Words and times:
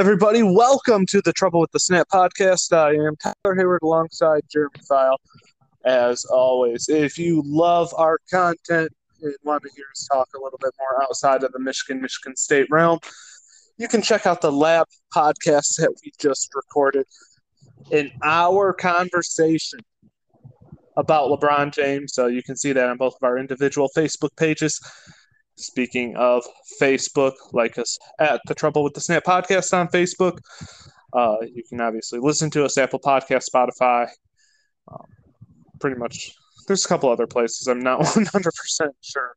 Everybody, 0.00 0.44
welcome 0.44 1.06
to 1.06 1.20
the 1.22 1.32
Trouble 1.32 1.58
with 1.58 1.72
the 1.72 1.80
Snap 1.80 2.06
podcast. 2.08 2.72
I 2.72 2.94
am 2.94 3.16
Tyler 3.16 3.56
Hayward 3.56 3.80
alongside 3.82 4.42
Jeremy 4.48 4.78
File. 4.88 5.16
As 5.84 6.24
always, 6.26 6.88
if 6.88 7.18
you 7.18 7.42
love 7.44 7.92
our 7.96 8.20
content 8.30 8.92
and 9.22 9.34
want 9.42 9.64
to 9.64 9.70
hear 9.74 9.86
us 9.90 10.06
talk 10.06 10.28
a 10.36 10.38
little 10.40 10.58
bit 10.62 10.70
more 10.78 11.02
outside 11.02 11.42
of 11.42 11.50
the 11.50 11.58
Michigan 11.58 12.00
Michigan 12.00 12.36
State 12.36 12.68
realm, 12.70 13.00
you 13.76 13.88
can 13.88 14.00
check 14.00 14.24
out 14.24 14.40
the 14.40 14.52
Lab 14.52 14.86
podcast 15.12 15.74
that 15.78 15.92
we 16.04 16.12
just 16.20 16.54
recorded. 16.54 17.04
An 17.90 18.12
hour 18.22 18.72
conversation 18.74 19.80
about 20.96 21.28
LeBron 21.28 21.74
James. 21.74 22.14
So 22.14 22.28
you 22.28 22.44
can 22.44 22.54
see 22.54 22.72
that 22.72 22.88
on 22.88 22.98
both 22.98 23.16
of 23.20 23.26
our 23.26 23.36
individual 23.36 23.90
Facebook 23.96 24.36
pages. 24.36 24.80
Speaking 25.58 26.16
of 26.16 26.44
Facebook, 26.80 27.32
like 27.52 27.78
us 27.78 27.98
at 28.20 28.40
the 28.46 28.54
Trouble 28.54 28.84
with 28.84 28.94
the 28.94 29.00
Snap 29.00 29.24
podcast 29.24 29.76
on 29.76 29.88
Facebook. 29.88 30.38
Uh, 31.12 31.36
you 31.52 31.64
can 31.68 31.80
obviously 31.80 32.20
listen 32.20 32.48
to 32.50 32.64
us 32.64 32.78
Apple 32.78 33.00
Podcast, 33.00 33.46
Spotify, 33.52 34.08
um, 34.92 35.04
pretty 35.80 35.96
much. 35.96 36.32
There's 36.66 36.84
a 36.84 36.88
couple 36.88 37.10
other 37.10 37.26
places. 37.26 37.66
I'm 37.66 37.80
not 37.80 37.98
100 38.14 38.54
percent 38.54 38.94
sure. 39.02 39.34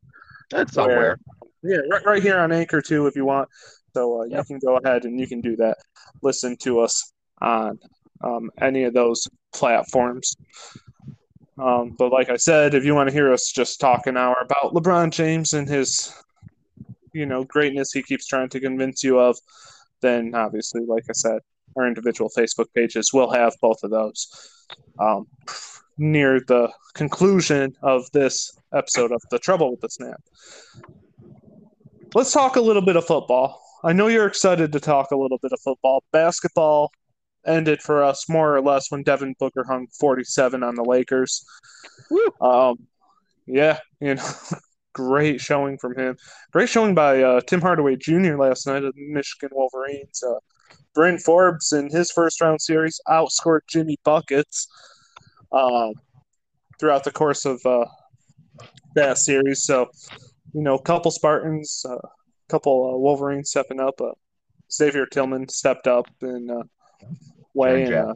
That's 0.51 0.73
somewhere. 0.73 1.17
Yeah, 1.63 1.77
right, 1.89 2.05
right 2.05 2.23
here 2.23 2.39
on 2.39 2.51
Anchor 2.51 2.81
too, 2.81 3.07
if 3.07 3.15
you 3.15 3.25
want. 3.25 3.49
So 3.95 4.21
uh, 4.21 4.25
yep. 4.25 4.39
you 4.39 4.59
can 4.59 4.59
go 4.59 4.77
ahead 4.77 5.05
and 5.05 5.19
you 5.19 5.27
can 5.27 5.41
do 5.41 5.55
that. 5.57 5.77
Listen 6.21 6.55
to 6.57 6.81
us 6.81 7.11
on 7.41 7.79
um, 8.23 8.51
any 8.59 8.83
of 8.83 8.93
those 8.93 9.27
platforms. 9.53 10.35
Um, 11.57 11.95
but 11.97 12.11
like 12.11 12.29
I 12.29 12.37
said, 12.37 12.73
if 12.73 12.85
you 12.85 12.95
want 12.95 13.09
to 13.09 13.13
hear 13.13 13.31
us 13.31 13.51
just 13.51 13.79
talk 13.79 14.07
an 14.07 14.17
hour 14.17 14.37
about 14.41 14.73
LeBron 14.73 15.11
James 15.11 15.53
and 15.53 15.67
his, 15.67 16.13
you 17.13 17.25
know, 17.25 17.43
greatness 17.43 17.91
he 17.91 18.01
keeps 18.01 18.25
trying 18.25 18.49
to 18.49 18.59
convince 18.59 19.03
you 19.03 19.19
of, 19.19 19.37
then 20.01 20.33
obviously, 20.33 20.81
like 20.85 21.03
I 21.09 21.13
said, 21.13 21.39
our 21.75 21.87
individual 21.87 22.29
Facebook 22.35 22.67
pages 22.75 23.13
will 23.13 23.31
have 23.31 23.53
both 23.61 23.83
of 23.83 23.91
those. 23.91 24.67
Um, 24.99 25.27
near 25.97 26.39
the 26.47 26.71
conclusion 26.93 27.75
of 27.83 28.09
this 28.11 28.57
episode 28.73 29.11
of 29.11 29.21
The 29.29 29.39
Trouble 29.39 29.71
with 29.71 29.81
the 29.81 29.89
Snap. 29.89 30.21
Let's 32.15 32.31
talk 32.31 32.55
a 32.55 32.61
little 32.61 32.81
bit 32.81 32.95
of 32.95 33.05
football. 33.05 33.61
I 33.83 33.93
know 33.93 34.07
you're 34.07 34.27
excited 34.27 34.71
to 34.71 34.79
talk 34.79 35.11
a 35.11 35.17
little 35.17 35.37
bit 35.37 35.51
of 35.51 35.59
football. 35.61 36.03
Basketball 36.11 36.91
ended 37.45 37.81
for 37.81 38.03
us 38.03 38.29
more 38.29 38.55
or 38.55 38.61
less 38.61 38.91
when 38.91 39.03
Devin 39.03 39.35
Booker 39.39 39.63
hung 39.63 39.87
47 39.99 40.63
on 40.63 40.75
the 40.75 40.83
Lakers. 40.83 41.45
Um, 42.39 42.87
yeah, 43.45 43.79
you 43.99 44.15
know, 44.15 44.29
great 44.93 45.41
showing 45.41 45.77
from 45.77 45.97
him. 45.97 46.17
Great 46.51 46.69
showing 46.69 46.93
by 46.93 47.21
uh, 47.21 47.41
Tim 47.41 47.61
Hardaway 47.61 47.95
Jr. 47.95 48.35
last 48.37 48.67
night 48.67 48.83
of 48.83 48.93
the 48.95 49.07
Michigan 49.11 49.49
Wolverines. 49.53 50.23
Uh, 50.23 50.39
Bryn 50.93 51.17
Forbes 51.17 51.71
in 51.71 51.89
his 51.89 52.11
first 52.11 52.41
round 52.41 52.61
series 52.61 52.99
outscored 53.07 53.61
Jimmy 53.67 53.97
Buckets 54.03 54.67
um, 55.51 55.93
throughout 56.79 57.03
the 57.03 57.11
course 57.11 57.45
of 57.45 57.61
uh, 57.65 57.85
that 58.95 59.17
series. 59.17 59.63
So, 59.63 59.89
you 60.53 60.61
know, 60.61 60.75
a 60.75 60.81
couple 60.81 61.11
Spartans, 61.11 61.85
a 61.87 61.93
uh, 61.93 61.99
couple 62.49 62.93
uh, 62.93 62.97
Wolverines 62.97 63.49
stepping 63.49 63.79
up. 63.79 63.99
Uh, 64.01 64.11
Xavier 64.71 65.05
Tillman 65.05 65.49
stepped 65.49 65.87
up 65.87 66.07
and 66.21 66.49
way 67.53 67.83
and 67.83 67.93
uh, 67.93 68.13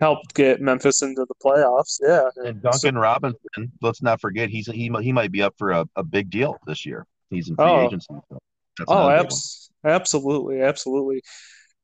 helped 0.00 0.34
get 0.34 0.60
Memphis 0.60 1.02
into 1.02 1.24
the 1.26 1.34
playoffs. 1.44 1.98
Yeah, 2.02 2.28
and 2.36 2.62
Duncan 2.62 2.94
so, 2.94 3.00
Robinson. 3.00 3.72
Let's 3.82 4.02
not 4.02 4.20
forget 4.20 4.48
he's 4.48 4.66
he 4.66 4.90
he 5.00 5.12
might 5.12 5.32
be 5.32 5.42
up 5.42 5.54
for 5.58 5.70
a, 5.70 5.86
a 5.96 6.02
big 6.02 6.30
deal 6.30 6.58
this 6.66 6.84
year. 6.86 7.06
He's 7.30 7.48
in 7.48 7.56
free 7.56 7.64
oh, 7.64 7.86
agency. 7.86 8.14
So 8.30 8.84
oh, 8.88 9.10
abs- 9.10 9.70
absolutely, 9.84 10.60
absolutely. 10.60 11.22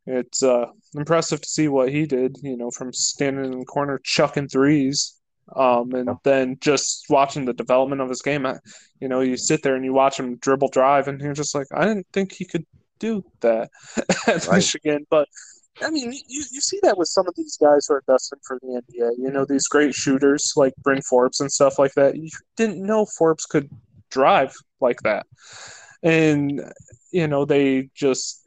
It's 0.06 0.42
uh, 0.42 0.66
impressive 0.94 1.40
to 1.40 1.48
see 1.48 1.68
what 1.68 1.90
he 1.90 2.06
did. 2.06 2.36
You 2.42 2.56
know, 2.56 2.70
from 2.70 2.92
standing 2.92 3.52
in 3.52 3.58
the 3.60 3.64
corner 3.64 4.00
chucking 4.02 4.48
threes. 4.48 5.16
Um, 5.56 5.92
and 5.92 6.08
then 6.22 6.56
just 6.60 7.06
watching 7.10 7.44
the 7.44 7.52
development 7.52 8.00
of 8.00 8.08
his 8.08 8.22
game, 8.22 8.46
you 9.00 9.08
know, 9.08 9.20
you 9.20 9.36
sit 9.36 9.62
there 9.62 9.74
and 9.74 9.84
you 9.84 9.92
watch 9.92 10.18
him 10.18 10.36
dribble 10.36 10.68
drive, 10.68 11.08
and 11.08 11.20
you're 11.20 11.34
just 11.34 11.54
like, 11.54 11.66
I 11.74 11.84
didn't 11.84 12.06
think 12.12 12.32
he 12.32 12.46
could 12.46 12.64
do 13.00 13.24
that 13.40 13.68
at 14.28 14.46
right. 14.46 14.56
Michigan, 14.56 15.04
but 15.10 15.28
I 15.82 15.90
mean, 15.90 16.12
you, 16.12 16.44
you 16.50 16.60
see 16.60 16.78
that 16.82 16.98
with 16.98 17.08
some 17.08 17.26
of 17.28 17.34
these 17.36 17.56
guys 17.56 17.86
who 17.86 17.94
are 17.94 18.04
destined 18.06 18.40
for 18.46 18.58
the 18.62 18.80
NBA. 18.80 19.12
You 19.18 19.30
know, 19.30 19.44
these 19.44 19.68
great 19.68 19.94
shooters 19.94 20.52
like 20.56 20.74
Bryn 20.82 21.02
Forbes 21.02 21.40
and 21.40 21.50
stuff 21.50 21.78
like 21.78 21.94
that. 21.94 22.16
You 22.16 22.30
didn't 22.56 22.84
know 22.84 23.06
Forbes 23.06 23.46
could 23.46 23.70
drive 24.10 24.54
like 24.80 25.00
that. 25.02 25.26
And, 26.02 26.60
you 27.12 27.28
know, 27.28 27.44
they 27.44 27.90
just 27.94 28.40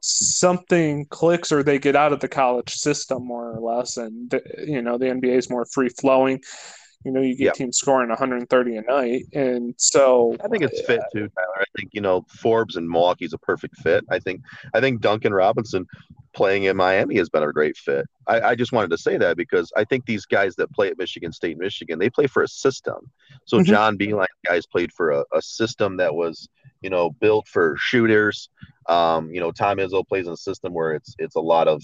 something 0.00 1.04
clicks 1.06 1.50
or 1.50 1.62
they 1.62 1.78
get 1.78 1.96
out 1.96 2.12
of 2.12 2.20
the 2.20 2.28
college 2.28 2.72
system 2.72 3.26
more 3.26 3.52
or 3.52 3.60
less. 3.60 3.96
And, 3.96 4.32
you 4.66 4.82
know, 4.82 4.98
the 4.98 5.06
NBA 5.06 5.36
is 5.36 5.50
more 5.50 5.66
free 5.66 5.88
flowing. 5.88 6.40
You 7.06 7.12
know, 7.12 7.20
you 7.20 7.36
get 7.36 7.44
yep. 7.44 7.54
teams 7.54 7.78
scoring 7.78 8.08
130 8.08 8.76
a 8.78 8.82
night, 8.82 9.26
and 9.32 9.74
so 9.76 10.34
I 10.42 10.48
think 10.48 10.64
it's 10.64 10.80
fit 10.86 11.00
too, 11.12 11.28
Tyler. 11.28 11.60
I 11.60 11.64
think 11.78 11.90
you 11.92 12.00
know 12.00 12.26
Forbes 12.40 12.74
and 12.74 12.88
Milwaukee's 12.88 13.32
a 13.32 13.38
perfect 13.38 13.76
fit. 13.76 14.04
I 14.10 14.18
think 14.18 14.40
I 14.74 14.80
think 14.80 15.02
Duncan 15.02 15.32
Robinson 15.32 15.86
playing 16.36 16.64
in 16.64 16.76
Miami 16.76 17.16
has 17.16 17.30
been 17.30 17.42
a 17.42 17.52
great 17.52 17.76
fit. 17.76 18.06
I, 18.26 18.40
I, 18.40 18.54
just 18.54 18.70
wanted 18.70 18.90
to 18.90 18.98
say 18.98 19.16
that 19.16 19.38
because 19.38 19.72
I 19.74 19.84
think 19.84 20.04
these 20.04 20.26
guys 20.26 20.54
that 20.56 20.70
play 20.70 20.88
at 20.88 20.98
Michigan 20.98 21.32
State, 21.32 21.56
Michigan, 21.58 21.98
they 21.98 22.10
play 22.10 22.26
for 22.26 22.42
a 22.42 22.48
system. 22.48 23.10
So 23.46 23.56
mm-hmm. 23.56 23.64
John 23.64 23.98
Beilein 23.98 24.26
guys 24.46 24.66
played 24.66 24.92
for 24.92 25.10
a, 25.12 25.24
a, 25.34 25.40
system 25.40 25.96
that 25.96 26.14
was, 26.14 26.48
you 26.82 26.90
know, 26.90 27.10
built 27.10 27.48
for 27.48 27.74
shooters. 27.78 28.50
Um, 28.88 29.30
you 29.30 29.40
know, 29.40 29.50
Tom 29.50 29.78
Izzo 29.78 30.06
plays 30.06 30.26
in 30.26 30.34
a 30.34 30.36
system 30.36 30.74
where 30.74 30.92
it's 30.92 31.14
it's 31.18 31.36
a 31.36 31.40
lot 31.40 31.68
of, 31.68 31.82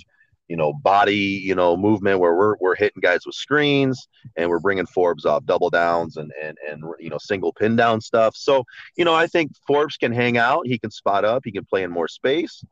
you 0.49 0.57
know, 0.57 0.75
body, 0.75 1.41
you 1.43 1.55
know, 1.55 1.75
movement 1.75 2.21
where 2.21 2.35
we're 2.35 2.57
we're 2.61 2.77
hitting 2.77 3.01
guys 3.01 3.25
with 3.25 3.35
screens 3.35 4.07
and 4.37 4.51
we're 4.51 4.61
bringing 4.61 4.87
Forbes 4.87 5.25
off 5.25 5.47
double 5.47 5.71
downs 5.71 6.19
and 6.19 6.31
and 6.43 6.59
and 6.69 6.85
you 7.01 7.09
know 7.09 7.19
single 7.19 7.55
pin 7.55 7.75
down 7.75 8.03
stuff. 8.03 8.37
So 8.37 8.65
you 8.97 9.07
know, 9.07 9.15
I 9.15 9.29
think 9.29 9.53
Forbes 9.67 9.97
can 9.97 10.13
hang 10.13 10.37
out. 10.37 10.67
He 10.67 10.79
can 10.79 10.91
spot 10.91 11.25
up. 11.25 11.43
He 11.43 11.53
can 11.53 11.65
play 11.65 11.85
in 11.85 11.91
more 11.91 12.09
space. 12.09 12.63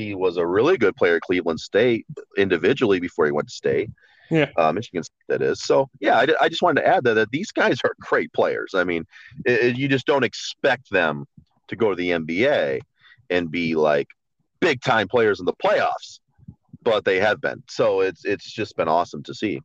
He 0.00 0.14
was 0.14 0.36
a 0.36 0.46
really 0.46 0.78
good 0.78 0.96
player 0.96 1.16
at 1.16 1.22
Cleveland 1.22 1.60
State 1.60 2.06
individually 2.38 3.00
before 3.00 3.26
he 3.26 3.32
went 3.32 3.48
to 3.48 3.54
state. 3.54 3.90
Yeah, 4.30 4.50
uh, 4.56 4.72
Michigan 4.72 5.02
State 5.02 5.26
that 5.28 5.42
is. 5.42 5.62
So 5.62 5.90
yeah, 6.00 6.18
I, 6.18 6.26
I 6.40 6.48
just 6.48 6.62
wanted 6.62 6.82
to 6.82 6.88
add 6.88 7.04
that, 7.04 7.14
that 7.14 7.30
these 7.30 7.50
guys 7.50 7.78
are 7.84 7.94
great 8.00 8.32
players. 8.32 8.74
I 8.74 8.84
mean, 8.84 9.04
it, 9.44 9.76
you 9.76 9.88
just 9.88 10.06
don't 10.06 10.24
expect 10.24 10.90
them 10.90 11.26
to 11.68 11.76
go 11.76 11.90
to 11.90 11.96
the 11.96 12.10
NBA 12.10 12.80
and 13.28 13.50
be 13.50 13.74
like 13.74 14.08
big 14.60 14.80
time 14.82 15.08
players 15.08 15.40
in 15.40 15.46
the 15.46 15.52
playoffs, 15.54 16.20
but 16.82 17.04
they 17.04 17.18
have 17.20 17.40
been. 17.40 17.62
So 17.68 18.00
it's 18.00 18.24
it's 18.24 18.50
just 18.50 18.76
been 18.76 18.88
awesome 18.88 19.22
to 19.24 19.34
see. 19.34 19.60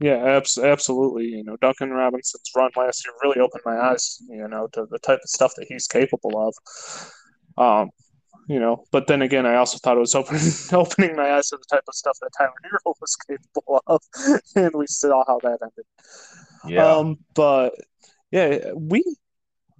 Yeah, 0.00 0.16
abs- 0.16 0.58
absolutely. 0.58 1.26
You 1.26 1.44
know, 1.44 1.56
Duncan 1.60 1.90
Robinson's 1.90 2.50
run 2.56 2.70
last 2.76 3.04
year 3.04 3.14
really 3.22 3.40
opened 3.40 3.62
my 3.64 3.78
eyes. 3.78 4.18
You 4.28 4.48
know, 4.48 4.66
to 4.72 4.86
the 4.90 4.98
type 4.98 5.20
of 5.22 5.28
stuff 5.28 5.52
that 5.56 5.66
he's 5.68 5.86
capable 5.86 6.48
of. 6.48 6.54
Um, 7.56 7.90
you 8.46 8.60
know. 8.60 8.84
But 8.90 9.06
then 9.06 9.22
again, 9.22 9.46
I 9.46 9.56
also 9.56 9.78
thought 9.78 9.96
it 9.96 10.00
was 10.00 10.14
opening 10.14 10.42
opening 10.72 11.16
my 11.16 11.32
eyes 11.32 11.48
to 11.48 11.56
the 11.56 11.76
type 11.76 11.84
of 11.86 11.94
stuff 11.94 12.18
that 12.20 12.30
Tyler 12.36 12.52
Herro 12.64 12.94
was 13.00 13.16
capable 13.16 13.82
of, 13.86 14.02
and 14.56 14.72
we 14.74 14.86
saw 14.86 15.24
how 15.26 15.38
that 15.42 15.58
ended. 15.62 15.86
Yeah. 16.66 16.86
Um, 16.86 17.18
but 17.34 17.74
yeah, 18.30 18.72
we 18.74 19.02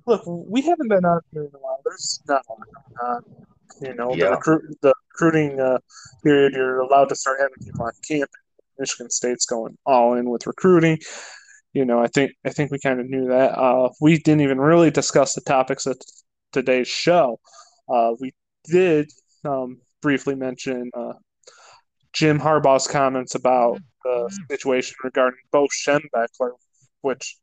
look. 0.06 0.22
We 0.26 0.62
haven't 0.62 0.88
been 0.88 1.04
out 1.04 1.24
here 1.32 1.42
in 1.42 1.50
a 1.54 1.58
while. 1.58 1.80
There's 1.84 2.20
not 2.28 2.42
a 2.48 2.52
lot 2.52 2.68
going 2.98 3.14
on. 3.16 3.46
You 3.80 3.94
know, 3.94 4.14
yeah. 4.14 4.26
the, 4.26 4.30
recruit, 4.32 4.78
the 4.82 4.94
recruiting 5.12 5.60
uh, 5.60 5.78
period. 6.22 6.52
You're 6.52 6.80
allowed 6.80 7.08
to 7.08 7.16
start 7.16 7.40
having 7.40 7.56
people 7.64 7.84
on 7.84 7.92
camp. 8.06 8.30
Michigan 8.78 9.10
State's 9.10 9.46
going 9.46 9.76
all 9.86 10.14
in 10.14 10.30
with 10.30 10.46
recruiting. 10.46 10.98
You 11.72 11.84
know, 11.84 12.00
I 12.00 12.06
think 12.06 12.32
I 12.44 12.50
think 12.50 12.70
we 12.70 12.78
kind 12.78 13.00
of 13.00 13.08
knew 13.08 13.28
that. 13.28 13.58
Uh, 13.58 13.88
we 14.00 14.18
didn't 14.18 14.42
even 14.42 14.60
really 14.60 14.90
discuss 14.90 15.34
the 15.34 15.40
topics 15.40 15.86
of 15.86 15.98
today's 16.52 16.88
show. 16.88 17.40
Uh, 17.88 18.12
we 18.20 18.32
did 18.64 19.10
um, 19.44 19.78
briefly 20.02 20.34
mention 20.34 20.90
uh, 20.94 21.14
Jim 22.12 22.38
Harbaugh's 22.38 22.86
comments 22.86 23.34
about 23.34 23.78
the 24.04 24.10
mm-hmm. 24.10 24.36
situation 24.50 24.96
regarding 25.02 25.40
Bo 25.50 25.66
Schembechler, 25.66 26.52
which 27.02 27.36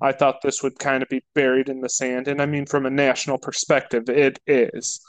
I 0.00 0.12
thought 0.12 0.42
this 0.42 0.62
would 0.62 0.78
kind 0.78 1.02
of 1.02 1.08
be 1.08 1.22
buried 1.34 1.68
in 1.68 1.80
the 1.80 1.88
sand. 1.88 2.28
And 2.28 2.40
I 2.40 2.46
mean, 2.46 2.66
from 2.66 2.86
a 2.86 2.90
national 2.90 3.38
perspective, 3.38 4.08
it 4.08 4.38
is. 4.46 5.00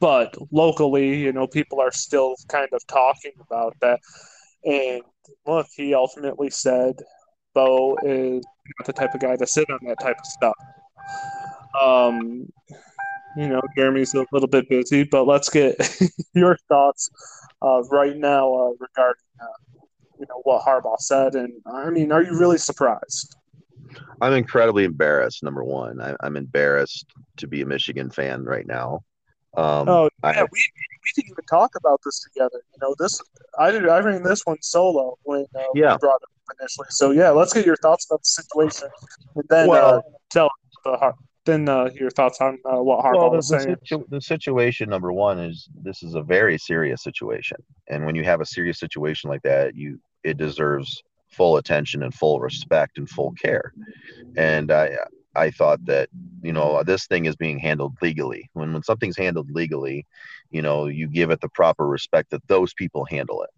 But 0.00 0.36
locally, 0.50 1.16
you 1.16 1.32
know, 1.32 1.46
people 1.46 1.80
are 1.80 1.92
still 1.92 2.34
kind 2.48 2.68
of 2.72 2.86
talking 2.86 3.32
about 3.40 3.76
that. 3.80 4.00
And 4.64 5.02
look, 5.46 5.66
he 5.76 5.94
ultimately 5.94 6.50
said 6.50 6.96
Bo 7.54 7.96
is 8.02 8.44
not 8.78 8.86
the 8.86 8.92
type 8.92 9.14
of 9.14 9.20
guy 9.20 9.36
to 9.36 9.46
sit 9.46 9.70
on 9.70 9.78
that 9.86 10.00
type 10.00 10.18
of 10.18 10.26
stuff. 10.26 10.54
Um, 11.80 12.48
you 13.36 13.48
know, 13.48 13.60
Jeremy's 13.76 14.14
a 14.14 14.24
little 14.32 14.48
bit 14.48 14.68
busy, 14.68 15.04
but 15.04 15.26
let's 15.26 15.48
get 15.48 15.76
your 16.34 16.56
thoughts 16.68 17.10
uh, 17.62 17.82
right 17.84 18.16
now 18.16 18.52
uh, 18.54 18.70
regarding 18.78 19.22
uh, 19.40 19.80
you 20.18 20.26
know 20.28 20.40
what 20.44 20.64
Harbaugh 20.64 20.98
said. 20.98 21.34
And 21.34 21.52
I 21.66 21.90
mean, 21.90 22.12
are 22.12 22.22
you 22.22 22.38
really 22.38 22.58
surprised? 22.58 23.36
I'm 24.20 24.32
incredibly 24.32 24.84
embarrassed. 24.84 25.42
Number 25.42 25.64
one, 25.64 26.00
I, 26.00 26.14
am 26.24 26.36
embarrassed 26.36 27.06
to 27.38 27.46
be 27.46 27.62
a 27.62 27.66
Michigan 27.66 28.10
fan 28.10 28.44
right 28.44 28.66
now. 28.66 29.00
Um, 29.56 29.88
oh 29.88 30.10
yeah, 30.24 30.30
I, 30.30 30.42
we 30.42 30.48
we 30.50 31.12
didn't 31.14 31.30
even 31.30 31.44
talk 31.48 31.72
about 31.76 32.00
this 32.04 32.20
together. 32.20 32.60
You 32.72 32.78
know, 32.82 32.94
this 32.98 33.20
I 33.58 33.70
did. 33.70 33.88
I 33.88 33.98
ran 34.00 34.22
this 34.22 34.42
one 34.44 34.58
solo 34.62 35.16
when 35.22 35.46
uh, 35.54 35.62
Yeah. 35.74 35.96
brought 35.98 36.20
it 36.22 36.24
up 36.24 36.56
initially. 36.60 36.88
So 36.90 37.10
yeah, 37.10 37.30
let's 37.30 37.52
get 37.52 37.66
your 37.66 37.76
thoughts 37.76 38.06
about 38.06 38.22
the 38.22 38.28
situation, 38.28 38.88
and 39.36 39.44
then 39.48 39.66
uh, 39.66 39.70
Well- 39.70 40.04
tell 40.30 40.50
the 40.84 40.96
Har- 40.96 41.14
then 41.44 41.68
uh, 41.68 41.90
your 41.94 42.10
thoughts 42.10 42.40
on 42.40 42.58
uh, 42.64 42.82
what 42.82 43.04
Harbaugh 43.04 43.20
Well, 43.20 43.30
the, 43.30 43.36
was 43.36 43.48
the, 43.48 43.76
situ- 43.80 44.06
the 44.08 44.20
situation 44.20 44.88
number 44.88 45.12
one 45.12 45.38
is 45.38 45.68
this 45.82 46.02
is 46.02 46.14
a 46.14 46.22
very 46.22 46.58
serious 46.58 47.02
situation, 47.02 47.58
and 47.88 48.04
when 48.06 48.14
you 48.14 48.24
have 48.24 48.40
a 48.40 48.46
serious 48.46 48.78
situation 48.78 49.30
like 49.30 49.42
that, 49.42 49.74
you 49.76 50.00
it 50.22 50.36
deserves 50.38 51.02
full 51.28 51.56
attention 51.56 52.02
and 52.02 52.14
full 52.14 52.40
respect 52.40 52.98
and 52.98 53.08
full 53.08 53.32
care. 53.32 53.72
And 54.36 54.70
I 54.70 54.96
I 55.36 55.50
thought 55.50 55.84
that 55.86 56.08
you 56.42 56.52
know 56.52 56.82
this 56.82 57.06
thing 57.06 57.26
is 57.26 57.36
being 57.36 57.58
handled 57.58 57.96
legally. 58.00 58.48
When 58.52 58.72
when 58.72 58.82
something's 58.82 59.16
handled 59.16 59.50
legally, 59.50 60.06
you 60.50 60.62
know 60.62 60.86
you 60.86 61.08
give 61.08 61.30
it 61.30 61.40
the 61.40 61.48
proper 61.48 61.86
respect 61.86 62.30
that 62.30 62.46
those 62.48 62.72
people 62.74 63.04
handle 63.04 63.42
it. 63.42 63.50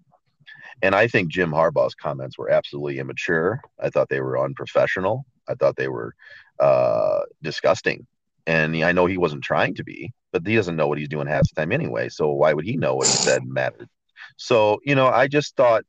And 0.83 0.95
I 0.95 1.09
think 1.09 1.31
Jim 1.31 1.53
Harbaugh's 1.53 1.95
comments 1.95 2.37
were 2.37 2.51
absolutely 2.51 2.99
immature. 2.99 3.63
I 3.81 3.91
thought 3.91 4.09
they 4.09 4.21
were 4.21 4.39
unprofessional. 4.39 5.25
I 5.49 5.55
thought 5.55 5.77
they 5.77 5.89
were 5.89 6.15
uh, 6.61 7.21
disgusting. 7.43 8.07
And 8.47 8.77
I 8.77 8.93
know 8.93 9.07
he 9.07 9.19
wasn't 9.19 9.43
trying 9.43 9.75
to 9.75 9.85
be, 9.85 10.13
but 10.33 10.47
he 10.47 10.55
doesn't 10.55 10.77
know 10.77 10.87
what 10.87 10.99
he's 10.99 11.09
doing 11.09 11.27
half 11.27 11.43
the 11.49 11.61
time 11.61 11.73
anyway. 11.73 12.09
So 12.09 12.31
why 12.31 12.53
would 12.53 12.65
he 12.65 12.77
know 12.77 12.95
what 12.95 13.09
he 13.09 13.13
said 13.13 13.45
mattered? 13.45 13.89
So, 14.37 14.79
you 14.85 14.95
know, 14.95 15.09
I 15.09 15.27
just 15.27 15.57
thought 15.57 15.85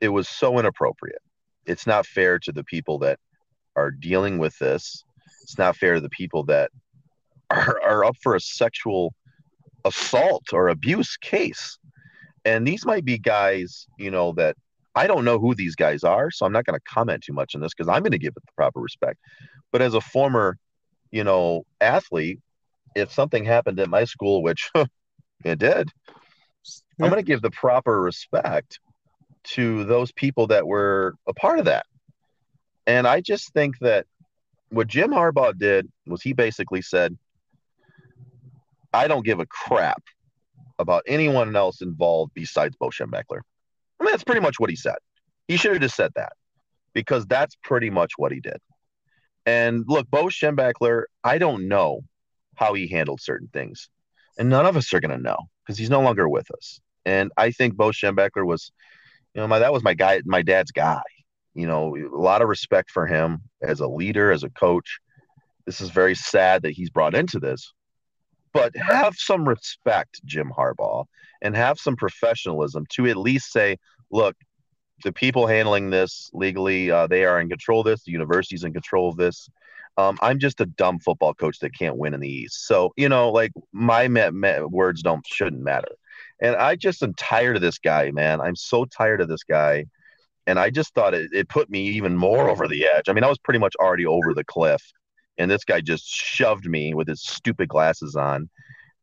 it 0.00 0.08
was 0.08 0.28
so 0.28 0.58
inappropriate. 0.58 1.22
It's 1.66 1.86
not 1.86 2.06
fair 2.06 2.38
to 2.40 2.52
the 2.52 2.64
people 2.64 2.98
that 3.00 3.18
are 3.76 3.90
dealing 3.90 4.38
with 4.38 4.58
this. 4.58 5.04
It's 5.42 5.58
not 5.58 5.76
fair 5.76 5.94
to 5.94 6.00
the 6.00 6.08
people 6.10 6.44
that 6.44 6.70
are, 7.50 7.80
are 7.84 8.04
up 8.04 8.16
for 8.22 8.34
a 8.34 8.40
sexual 8.40 9.14
assault 9.84 10.44
or 10.52 10.68
abuse 10.68 11.16
case. 11.16 11.78
And 12.44 12.66
these 12.66 12.84
might 12.84 13.04
be 13.04 13.18
guys, 13.18 13.86
you 13.98 14.10
know, 14.10 14.32
that 14.32 14.56
I 14.94 15.06
don't 15.06 15.24
know 15.24 15.38
who 15.38 15.54
these 15.54 15.74
guys 15.74 16.04
are. 16.04 16.30
So 16.30 16.44
I'm 16.44 16.52
not 16.52 16.64
going 16.66 16.78
to 16.78 16.84
comment 16.92 17.22
too 17.22 17.32
much 17.32 17.54
on 17.54 17.60
this 17.60 17.72
because 17.74 17.88
I'm 17.88 18.02
going 18.02 18.12
to 18.12 18.18
give 18.18 18.34
it 18.36 18.42
the 18.44 18.52
proper 18.56 18.80
respect. 18.80 19.18
But 19.70 19.82
as 19.82 19.94
a 19.94 20.00
former, 20.00 20.58
you 21.10 21.24
know, 21.24 21.64
athlete, 21.80 22.40
if 22.94 23.10
something 23.12 23.44
happened 23.44 23.80
at 23.80 23.88
my 23.88 24.04
school, 24.04 24.42
which 24.42 24.70
it 25.44 25.58
did, 25.58 25.90
Yeah. 26.98 27.06
I'm 27.06 27.10
going 27.10 27.22
to 27.22 27.26
give 27.26 27.42
the 27.42 27.50
proper 27.50 28.00
respect 28.00 28.80
to 29.44 29.84
those 29.84 30.12
people 30.12 30.46
that 30.48 30.66
were 30.66 31.14
a 31.26 31.34
part 31.34 31.58
of 31.58 31.64
that. 31.64 31.86
And 32.86 33.06
I 33.06 33.20
just 33.20 33.52
think 33.52 33.78
that 33.80 34.06
what 34.68 34.88
Jim 34.88 35.10
Harbaugh 35.10 35.56
did 35.56 35.90
was 36.06 36.22
he 36.22 36.32
basically 36.32 36.82
said, 36.82 37.16
I 38.92 39.08
don't 39.08 39.24
give 39.24 39.40
a 39.40 39.46
crap 39.46 40.02
about 40.78 41.02
anyone 41.06 41.54
else 41.56 41.80
involved 41.80 42.32
besides 42.34 42.76
Bo 42.76 42.88
Schembechler. 42.88 43.40
I 44.02 44.04
mean, 44.04 44.12
that's 44.12 44.24
pretty 44.24 44.40
much 44.40 44.58
what 44.58 44.68
he 44.68 44.74
said. 44.74 44.96
He 45.46 45.56
should 45.56 45.70
have 45.72 45.80
just 45.80 45.94
said 45.94 46.10
that 46.16 46.32
because 46.92 47.24
that's 47.26 47.56
pretty 47.62 47.88
much 47.88 48.14
what 48.16 48.32
he 48.32 48.40
did. 48.40 48.56
And 49.46 49.84
look, 49.86 50.10
Bo 50.10 50.24
Schembechler, 50.24 51.04
I 51.22 51.38
don't 51.38 51.68
know 51.68 52.00
how 52.56 52.74
he 52.74 52.88
handled 52.88 53.20
certain 53.20 53.48
things. 53.52 53.88
And 54.36 54.48
none 54.48 54.66
of 54.66 54.76
us 54.76 54.92
are 54.92 54.98
going 54.98 55.16
to 55.16 55.22
know 55.22 55.36
because 55.64 55.78
he's 55.78 55.88
no 55.88 56.00
longer 56.00 56.28
with 56.28 56.50
us. 56.50 56.80
And 57.04 57.30
I 57.36 57.52
think 57.52 57.76
Bo 57.76 57.90
Schembechler 57.90 58.44
was, 58.44 58.72
you 59.34 59.40
know, 59.40 59.46
my 59.46 59.60
that 59.60 59.72
was 59.72 59.84
my 59.84 59.94
guy, 59.94 60.20
my 60.24 60.42
dad's 60.42 60.72
guy. 60.72 61.02
You 61.54 61.68
know, 61.68 61.96
a 61.96 62.18
lot 62.18 62.42
of 62.42 62.48
respect 62.48 62.90
for 62.90 63.06
him 63.06 63.42
as 63.62 63.78
a 63.78 63.86
leader, 63.86 64.32
as 64.32 64.42
a 64.42 64.50
coach. 64.50 64.98
This 65.64 65.80
is 65.80 65.90
very 65.90 66.16
sad 66.16 66.62
that 66.62 66.72
he's 66.72 66.90
brought 66.90 67.14
into 67.14 67.38
this, 67.38 67.72
but 68.52 68.74
have 68.76 69.14
some 69.16 69.48
respect, 69.48 70.20
Jim 70.24 70.50
Harbaugh, 70.56 71.04
and 71.42 71.54
have 71.56 71.78
some 71.78 71.96
professionalism 71.96 72.86
to 72.94 73.06
at 73.06 73.16
least 73.16 73.52
say, 73.52 73.76
look, 74.12 74.36
the 75.02 75.12
people 75.12 75.46
handling 75.46 75.90
this 75.90 76.30
legally, 76.32 76.90
uh, 76.90 77.06
they 77.06 77.24
are 77.24 77.40
in 77.40 77.48
control 77.48 77.80
of 77.80 77.86
this. 77.86 78.04
The 78.04 78.12
university's 78.12 78.64
in 78.64 78.72
control 78.72 79.08
of 79.08 79.16
this. 79.16 79.48
Um, 79.96 80.18
I'm 80.22 80.38
just 80.38 80.60
a 80.60 80.66
dumb 80.66 81.00
football 81.00 81.34
coach 81.34 81.58
that 81.58 81.76
can't 81.76 81.96
win 81.96 82.14
in 82.14 82.20
the 82.20 82.28
East. 82.28 82.66
So, 82.66 82.92
you 82.96 83.08
know, 83.08 83.30
like 83.30 83.52
my 83.72 84.08
words 84.70 85.02
don't 85.02 85.26
shouldn't 85.26 85.62
matter. 85.62 85.92
And 86.40 86.56
I 86.56 86.76
just 86.76 87.02
am 87.02 87.14
tired 87.14 87.56
of 87.56 87.62
this 87.62 87.78
guy, 87.78 88.10
man. 88.10 88.40
I'm 88.40 88.56
so 88.56 88.84
tired 88.84 89.20
of 89.20 89.28
this 89.28 89.44
guy. 89.44 89.86
And 90.46 90.58
I 90.58 90.70
just 90.70 90.94
thought 90.94 91.14
it, 91.14 91.30
it 91.32 91.48
put 91.48 91.70
me 91.70 91.88
even 91.90 92.16
more 92.16 92.48
over 92.48 92.66
the 92.66 92.86
edge. 92.86 93.08
I 93.08 93.12
mean, 93.12 93.22
I 93.22 93.28
was 93.28 93.38
pretty 93.38 93.60
much 93.60 93.74
already 93.76 94.06
over 94.06 94.34
the 94.34 94.44
cliff. 94.44 94.82
And 95.38 95.50
this 95.50 95.64
guy 95.64 95.80
just 95.80 96.04
shoved 96.06 96.66
me 96.66 96.94
with 96.94 97.08
his 97.08 97.22
stupid 97.22 97.68
glasses 97.68 98.16
on. 98.16 98.48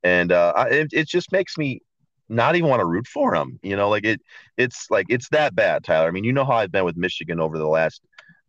And 0.04 0.32
uh, 0.32 0.54
I, 0.56 0.70
it, 0.70 0.90
it 0.92 1.08
just 1.08 1.32
makes 1.32 1.58
me 1.58 1.82
not 2.30 2.56
even 2.56 2.70
want 2.70 2.80
to 2.80 2.86
root 2.86 3.08
for 3.08 3.36
him. 3.36 3.60
You 3.64 3.76
know, 3.76 3.90
like 3.90 4.06
it, 4.06 4.22
it's 4.58 4.88
like 4.90 5.08
it's 5.10 5.30
that 5.30 5.56
bad, 5.56 5.84
Tyler. 5.84 6.08
I 6.08 6.12
mean, 6.12 6.24
you 6.24 6.34
know 6.34 6.46
how 6.46 6.54
I've 6.54 6.72
been 6.72 6.86
with 6.86 6.98
Michigan 6.98 7.40
over 7.40 7.58
the 7.58 7.68
last 7.68 8.02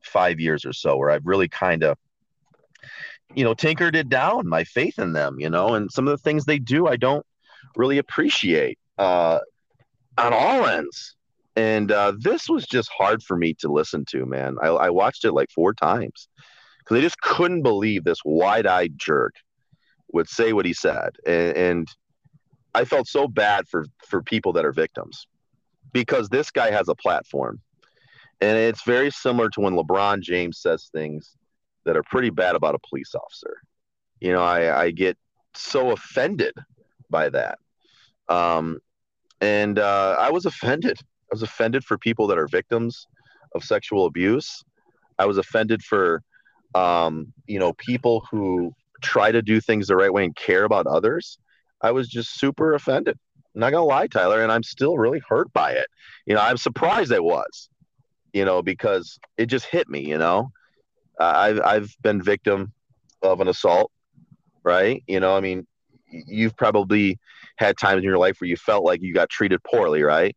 five 0.02 0.38
years 0.38 0.64
or 0.64 0.72
so, 0.72 0.96
where 0.96 1.10
I've 1.10 1.26
really 1.26 1.48
kind 1.48 1.82
of, 1.82 1.98
you 3.34 3.44
know, 3.44 3.54
tinkered 3.54 3.96
it 3.96 4.08
down, 4.08 4.48
my 4.48 4.64
faith 4.64 4.98
in 4.98 5.12
them, 5.12 5.38
you 5.38 5.50
know, 5.50 5.74
and 5.74 5.90
some 5.90 6.06
of 6.06 6.12
the 6.12 6.22
things 6.22 6.44
they 6.44 6.58
do, 6.58 6.86
I 6.86 6.96
don't 6.96 7.24
really 7.76 7.98
appreciate 7.98 8.78
uh, 8.98 9.38
on 10.18 10.32
all 10.32 10.66
ends. 10.66 11.16
And 11.56 11.92
uh, 11.92 12.12
this 12.18 12.48
was 12.48 12.66
just 12.66 12.90
hard 12.96 13.22
for 13.22 13.36
me 13.36 13.54
to 13.54 13.70
listen 13.70 14.04
to, 14.10 14.24
man. 14.24 14.56
I, 14.62 14.68
I 14.68 14.90
watched 14.90 15.24
it 15.24 15.32
like 15.32 15.50
four 15.50 15.74
times 15.74 16.28
because 16.78 16.96
I 16.96 17.00
just 17.00 17.20
couldn't 17.20 17.62
believe 17.62 18.04
this 18.04 18.20
wide-eyed 18.24 18.94
jerk 18.96 19.34
would 20.12 20.28
say 20.28 20.52
what 20.52 20.66
he 20.66 20.72
said, 20.72 21.10
and, 21.26 21.56
and 21.56 21.88
I 22.74 22.84
felt 22.84 23.08
so 23.08 23.26
bad 23.26 23.68
for 23.68 23.86
for 24.06 24.22
people 24.22 24.52
that 24.54 24.64
are 24.64 24.72
victims 24.72 25.26
because 25.92 26.28
this 26.28 26.50
guy 26.50 26.70
has 26.70 26.88
a 26.88 26.94
platform, 26.94 27.60
and 28.40 28.56
it's 28.56 28.84
very 28.84 29.10
similar 29.10 29.48
to 29.50 29.60
when 29.60 29.74
LeBron 29.74 30.20
James 30.20 30.58
says 30.58 30.88
things 30.92 31.36
that 31.84 31.96
are 31.96 32.04
pretty 32.04 32.30
bad 32.30 32.54
about 32.54 32.74
a 32.74 32.78
police 32.88 33.14
officer. 33.14 33.56
You 34.20 34.32
know, 34.32 34.42
I, 34.42 34.84
I 34.84 34.90
get 34.90 35.16
so 35.54 35.90
offended 35.90 36.54
by 37.08 37.28
that, 37.30 37.58
um, 38.28 38.78
and 39.40 39.78
uh, 39.78 40.16
I 40.18 40.30
was 40.30 40.46
offended. 40.46 40.98
I 41.00 41.34
was 41.34 41.42
offended 41.42 41.84
for 41.84 41.98
people 41.98 42.26
that 42.28 42.38
are 42.38 42.46
victims 42.48 43.06
of 43.54 43.64
sexual 43.64 44.06
abuse. 44.06 44.62
I 45.18 45.26
was 45.26 45.38
offended 45.38 45.82
for, 45.82 46.22
um, 46.74 47.32
you 47.46 47.58
know, 47.58 47.72
people 47.74 48.26
who 48.30 48.72
try 49.02 49.30
to 49.32 49.42
do 49.42 49.60
things 49.60 49.86
the 49.86 49.96
right 49.96 50.12
way 50.12 50.24
and 50.24 50.34
care 50.34 50.64
about 50.64 50.86
others. 50.86 51.38
I 51.82 51.92
was 51.92 52.08
just 52.08 52.38
super 52.38 52.74
offended. 52.74 53.18
I'm 53.54 53.60
not 53.60 53.70
gonna 53.70 53.84
lie, 53.84 54.06
Tyler, 54.06 54.42
and 54.42 54.52
I'm 54.52 54.62
still 54.62 54.96
really 54.96 55.20
hurt 55.28 55.52
by 55.52 55.72
it. 55.72 55.86
You 56.26 56.34
know, 56.34 56.40
I'm 56.40 56.56
surprised 56.56 57.12
it 57.12 57.22
was, 57.22 57.68
you 58.32 58.44
know, 58.44 58.62
because 58.62 59.18
it 59.36 59.46
just 59.46 59.66
hit 59.66 59.88
me. 59.88 60.06
You 60.06 60.18
know, 60.18 60.50
I've 61.18 61.60
I've 61.60 61.96
been 62.02 62.22
victim 62.22 62.72
of 63.22 63.40
an 63.40 63.48
assault, 63.48 63.90
right? 64.62 65.02
You 65.06 65.20
know, 65.20 65.36
I 65.36 65.40
mean, 65.40 65.66
you've 66.08 66.56
probably 66.56 67.18
had 67.56 67.76
times 67.76 67.98
in 67.98 68.04
your 68.04 68.18
life 68.18 68.36
where 68.40 68.48
you 68.48 68.56
felt 68.56 68.84
like 68.84 69.02
you 69.02 69.12
got 69.12 69.28
treated 69.28 69.62
poorly, 69.64 70.02
right? 70.02 70.36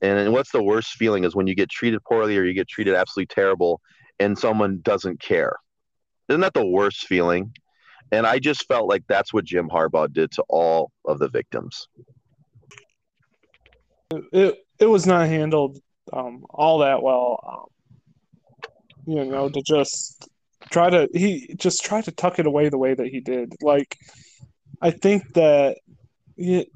And 0.00 0.32
what's 0.32 0.50
the 0.50 0.62
worst 0.62 0.92
feeling 0.92 1.24
is 1.24 1.34
when 1.34 1.46
you 1.46 1.54
get 1.54 1.70
treated 1.70 2.02
poorly 2.04 2.36
or 2.36 2.44
you 2.44 2.54
get 2.54 2.68
treated 2.68 2.94
absolutely 2.94 3.34
terrible 3.34 3.80
and 4.18 4.38
someone 4.38 4.80
doesn't 4.82 5.20
care. 5.20 5.56
Isn't 6.28 6.40
that 6.40 6.54
the 6.54 6.66
worst 6.66 7.06
feeling? 7.06 7.52
And 8.14 8.26
I 8.28 8.38
just 8.38 8.68
felt 8.68 8.88
like 8.88 9.02
that's 9.08 9.32
what 9.32 9.44
Jim 9.44 9.68
Harbaugh 9.68 10.12
did 10.12 10.30
to 10.32 10.44
all 10.48 10.92
of 11.04 11.18
the 11.18 11.28
victims. 11.28 11.88
it 14.32 14.56
it 14.78 14.86
was 14.86 15.04
not 15.06 15.28
handled 15.28 15.78
um, 16.12 16.44
all 16.50 16.78
that 16.78 17.02
well. 17.02 17.40
Um, 17.46 19.14
you 19.16 19.24
know, 19.24 19.48
to 19.48 19.62
just 19.62 20.28
try 20.70 20.90
to 20.90 21.08
he 21.12 21.54
just 21.58 21.84
tried 21.84 22.04
to 22.04 22.12
tuck 22.12 22.38
it 22.38 22.46
away 22.46 22.68
the 22.68 22.78
way 22.78 22.94
that 22.94 23.08
he 23.08 23.20
did. 23.20 23.52
Like, 23.60 23.96
I 24.80 24.92
think 24.92 25.34
that, 25.34 25.78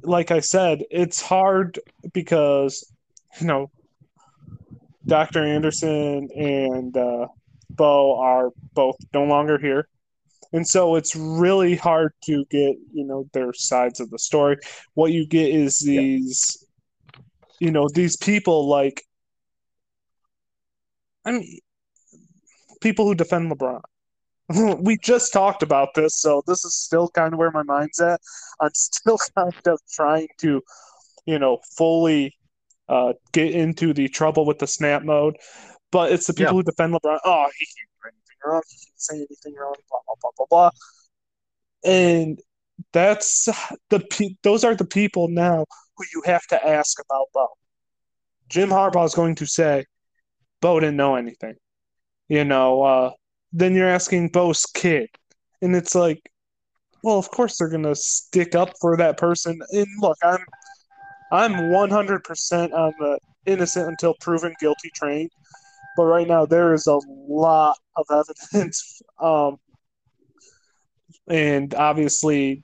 like 0.03 0.33
I 0.33 0.41
said, 0.41 0.83
it's 0.91 1.23
hard 1.23 1.79
because 2.13 2.85
you 3.41 3.47
know, 3.47 3.71
Dr. 5.07 5.45
Anderson 5.45 6.29
and 6.35 6.97
uh, 6.97 7.29
Bo 7.71 8.19
are 8.19 8.51
both 8.75 8.97
no 9.15 9.25
longer 9.25 9.59
here. 9.59 9.87
And 10.53 10.67
so 10.67 10.97
it's 10.97 11.15
really 11.15 11.77
hard 11.77 12.13
to 12.25 12.45
get, 12.51 12.77
you 12.93 13.05
know, 13.05 13.29
their 13.33 13.53
sides 13.53 14.01
of 14.01 14.11
the 14.11 14.19
story. 14.19 14.57
What 14.95 15.13
you 15.13 15.27
get 15.27 15.51
is 15.51 15.79
Yeah. 15.81 16.01
these 16.01 16.65
you 17.61 17.71
know 17.71 17.89
these 17.93 18.17
people 18.17 18.69
like 18.69 19.03
i 21.25 21.33
mean 21.33 21.59
people 22.81 23.07
who 23.07 23.15
defend 23.15 23.51
lebron. 23.51 23.81
We 24.83 24.97
just 24.99 25.33
talked 25.33 25.63
about 25.63 25.95
this 25.95 26.15
so 26.21 26.43
this 26.47 26.65
is 26.65 26.75
still 26.75 27.09
kind 27.11 27.33
of 27.35 27.39
where 27.39 27.51
my 27.51 27.63
mind's 27.65 28.01
at. 28.01 28.21
I'm 28.61 28.71
still 28.75 29.19
kind 29.37 29.53
of 29.67 29.79
trying 29.93 30.29
to 30.41 30.63
you 31.27 31.39
know 31.39 31.59
fully 31.77 32.35
uh, 32.89 33.13
get 33.33 33.53
into 33.53 33.93
the 33.93 34.09
trouble 34.09 34.47
with 34.47 34.59
the 34.59 34.67
snap 34.67 35.03
mode. 35.05 35.37
But 35.93 36.13
it's 36.13 36.27
the 36.27 36.35
people 36.35 36.55
who 36.57 36.63
defend 36.63 36.95
lebron. 36.95 37.19
Oh 37.25 37.49
he 37.59 37.67
can't 37.67 37.88
do 37.88 37.88
anything 37.88 37.88
wrong 38.45 38.63
he 38.69 38.77
can't 38.77 39.01
say 39.01 39.17
anything 39.17 39.55
wrong 39.59 39.75
blah 39.91 40.01
blah 40.07 40.15
blah 40.21 40.31
blah 40.37 40.47
blah 40.51 40.71
and 41.85 42.41
that's 42.93 43.47
the 43.91 44.37
those 44.43 44.65
are 44.65 44.75
the 44.75 44.85
people 44.85 45.29
now 45.29 45.65
who 45.97 46.05
you 46.15 46.23
have 46.25 46.47
to 46.49 46.67
ask 46.67 46.99
about 47.01 47.27
Bo. 47.35 47.49
Jim 48.49 48.71
Harbaugh 48.71 49.05
is 49.05 49.15
going 49.15 49.35
to 49.37 49.47
say, 49.47 49.85
Bo 50.61 50.81
didn't 50.81 50.97
know 50.97 51.17
anything. 51.17 51.55
You 52.29 52.45
know, 52.45 52.83
uh, 52.83 53.11
then 53.53 53.75
you're 53.75 53.89
asking 53.89 54.29
Bo's 54.29 54.65
kid. 54.67 55.09
And 55.61 55.75
it's 55.75 55.95
like, 55.95 56.21
well, 57.03 57.19
of 57.19 57.31
course 57.31 57.59
they're 57.59 57.69
gonna 57.69 57.95
stick 57.95 58.55
up 58.55 58.71
for 58.81 58.97
that 58.97 59.17
person. 59.17 59.59
And 59.73 59.87
look, 60.01 60.17
I'm 60.23 60.45
I'm 61.31 61.53
100% 61.53 62.73
on 62.73 62.93
the 62.99 63.19
innocent 63.47 63.89
until 63.89 64.15
proven 64.21 64.55
guilty 64.61 64.91
train, 64.95 65.29
but 65.99 66.05
right 66.05 66.29
now 66.29 66.47
there 66.47 66.73
is 66.75 66.87
a 66.87 67.01
lot 67.29 67.77
of 67.97 68.07
evidence, 68.55 69.03
um, 69.21 69.57
and 71.27 71.75
obviously 71.75 72.63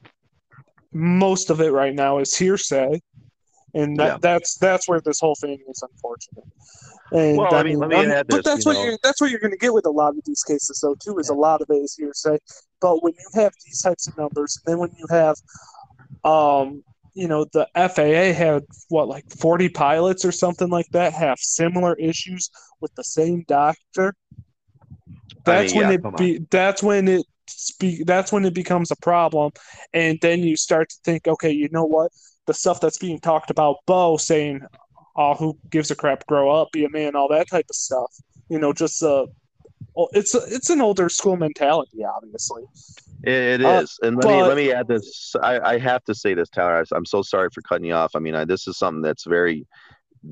most 0.93 1.50
of 1.50 1.61
it 1.61 1.73
right 1.73 1.97
now 1.97 2.19
is 2.19 2.37
hearsay, 2.37 3.03
and 3.75 3.97
that, 3.97 4.07
yeah. 4.07 4.19
that's 4.21 4.57
that's 4.59 4.88
where 4.88 5.00
this 5.00 5.19
whole 5.19 5.35
thing 5.35 5.59
is 5.69 5.83
unfortunate. 5.83 6.45
And 7.11 7.37
well, 7.37 7.53
I 7.53 7.64
mean, 7.64 7.81
let 7.81 7.91
me 7.91 7.97
add 7.97 8.29
this, 8.29 8.37
but 8.37 8.45
that's 8.45 8.64
what 8.64 8.75
know. 8.75 8.85
you're 8.85 8.99
that's 9.03 9.21
what 9.21 9.33
you're 9.33 9.41
going 9.41 9.50
to 9.50 9.59
get 9.59 9.75
with 9.75 9.87
a 9.87 9.91
lot 9.91 10.17
of 10.17 10.23
these 10.25 10.45
cases, 10.45 10.79
though. 10.81 10.95
Too 11.05 11.19
is 11.19 11.29
yeah. 11.29 11.35
a 11.35 11.37
lot 11.37 11.61
of 11.61 11.67
it 11.71 11.75
is 11.75 11.97
hearsay. 11.97 12.38
But 12.81 13.03
when 13.03 13.14
you 13.14 13.43
have 13.43 13.53
these 13.67 13.83
types 13.83 14.07
of 14.07 14.17
numbers, 14.17 14.61
and 14.64 14.73
then 14.73 14.79
when 14.79 14.91
you 14.97 15.07
have, 15.11 15.37
um, 16.23 16.85
you 17.14 17.28
know, 17.28 17.47
the 17.52 17.68
FAA 17.75 18.37
had 18.37 18.62
what 18.88 19.09
like 19.09 19.25
40 19.30 19.68
pilots 19.71 20.25
or 20.25 20.33
something 20.33 20.68
like 20.68 20.88
that 20.90 21.12
have 21.12 21.38
similar 21.38 21.94
issues 21.94 22.50
with 22.80 22.94
the 22.97 23.04
same 23.04 23.44
doctor. 23.47 24.14
That's 25.44 25.73
I 25.73 25.76
mean, 25.80 25.88
when 25.88 26.00
yeah, 26.02 26.09
it 26.11 26.16
be. 26.16 26.47
That's 26.50 26.83
when 26.83 27.09
it 27.09 27.26
speak. 27.47 28.06
That's 28.06 28.33
when 28.33 28.44
it 28.44 28.54
becomes 28.54 28.90
a 28.90 28.97
problem, 28.97 29.52
and 29.92 30.18
then 30.23 30.40
you 30.42 30.56
start 30.56 30.88
to 30.90 30.97
think, 31.04 31.28
okay, 31.28 31.50
you 31.50 31.68
know 31.71 31.85
what? 31.85 32.11
The 32.47 32.54
stuff 32.54 32.80
that's 32.80 32.99
being 32.99 33.21
talked 33.21 33.50
about, 33.50 33.76
Bo 33.87 34.16
saying, 34.16 34.62
"Oh, 35.16 35.35
who 35.35 35.59
gives 35.71 35.90
a 35.90 35.97
crap? 35.97 36.26
Grow 36.26 36.50
up, 36.50 36.73
be 36.73 36.85
a 36.85 36.90
man," 36.90 37.14
all 37.14 37.28
that 37.28 37.49
type 37.49 37.66
of 37.68 37.76
stuff. 37.76 38.12
You 38.49 38.59
know, 38.59 38.73
just 38.73 39.02
uh, 39.02 39.26
uh, 39.97 40.07
it's 40.12 40.35
a, 40.35 40.41
it's 40.49 40.71
an 40.71 40.81
older 40.81 41.09
school 41.09 41.37
mentality, 41.37 42.05
obviously. 42.05 42.64
It 43.23 43.62
uh, 43.62 43.69
uh, 43.69 43.87
and 44.03 44.17
let 44.17 44.25
but, 44.25 44.37
me 44.37 44.43
let 44.43 44.57
me 44.57 44.73
add 44.73 44.88
this. 44.88 45.35
I, 45.43 45.59
I 45.61 45.79
have 45.79 46.05
to 46.05 46.14
say 46.14 46.35
this, 46.35 46.50
Tyler. 46.50 46.85
I'm 46.93 47.07
so 47.07 47.23
sorry 47.23 47.49
for 47.53 47.62
cutting 47.62 47.87
you 47.87 47.95
off. 47.95 48.12
I 48.14 48.19
mean, 48.19 48.35
I, 48.35 48.45
this 48.45 48.69
is 48.69 48.76
something 48.76 49.03
that's 49.03 49.25
very 49.25 49.67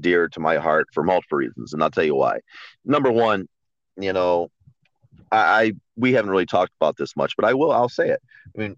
dear 0.00 0.28
to 0.28 0.40
my 0.40 0.56
heart 0.56 0.88
for 0.92 1.02
multiple 1.02 1.38
reasons, 1.38 1.72
and 1.72 1.82
I'll 1.82 1.90
tell 1.90 2.04
you 2.04 2.14
why. 2.14 2.40
Number 2.84 3.10
one, 3.10 3.48
you 3.96 4.12
know, 4.12 4.50
I, 5.30 5.38
I 5.38 5.72
we 5.96 6.12
haven't 6.12 6.30
really 6.30 6.46
talked 6.46 6.72
about 6.78 6.96
this 6.96 7.16
much, 7.16 7.34
but 7.36 7.46
I 7.46 7.54
will. 7.54 7.72
I'll 7.72 7.88
say 7.88 8.10
it. 8.10 8.20
I 8.56 8.60
mean, 8.60 8.76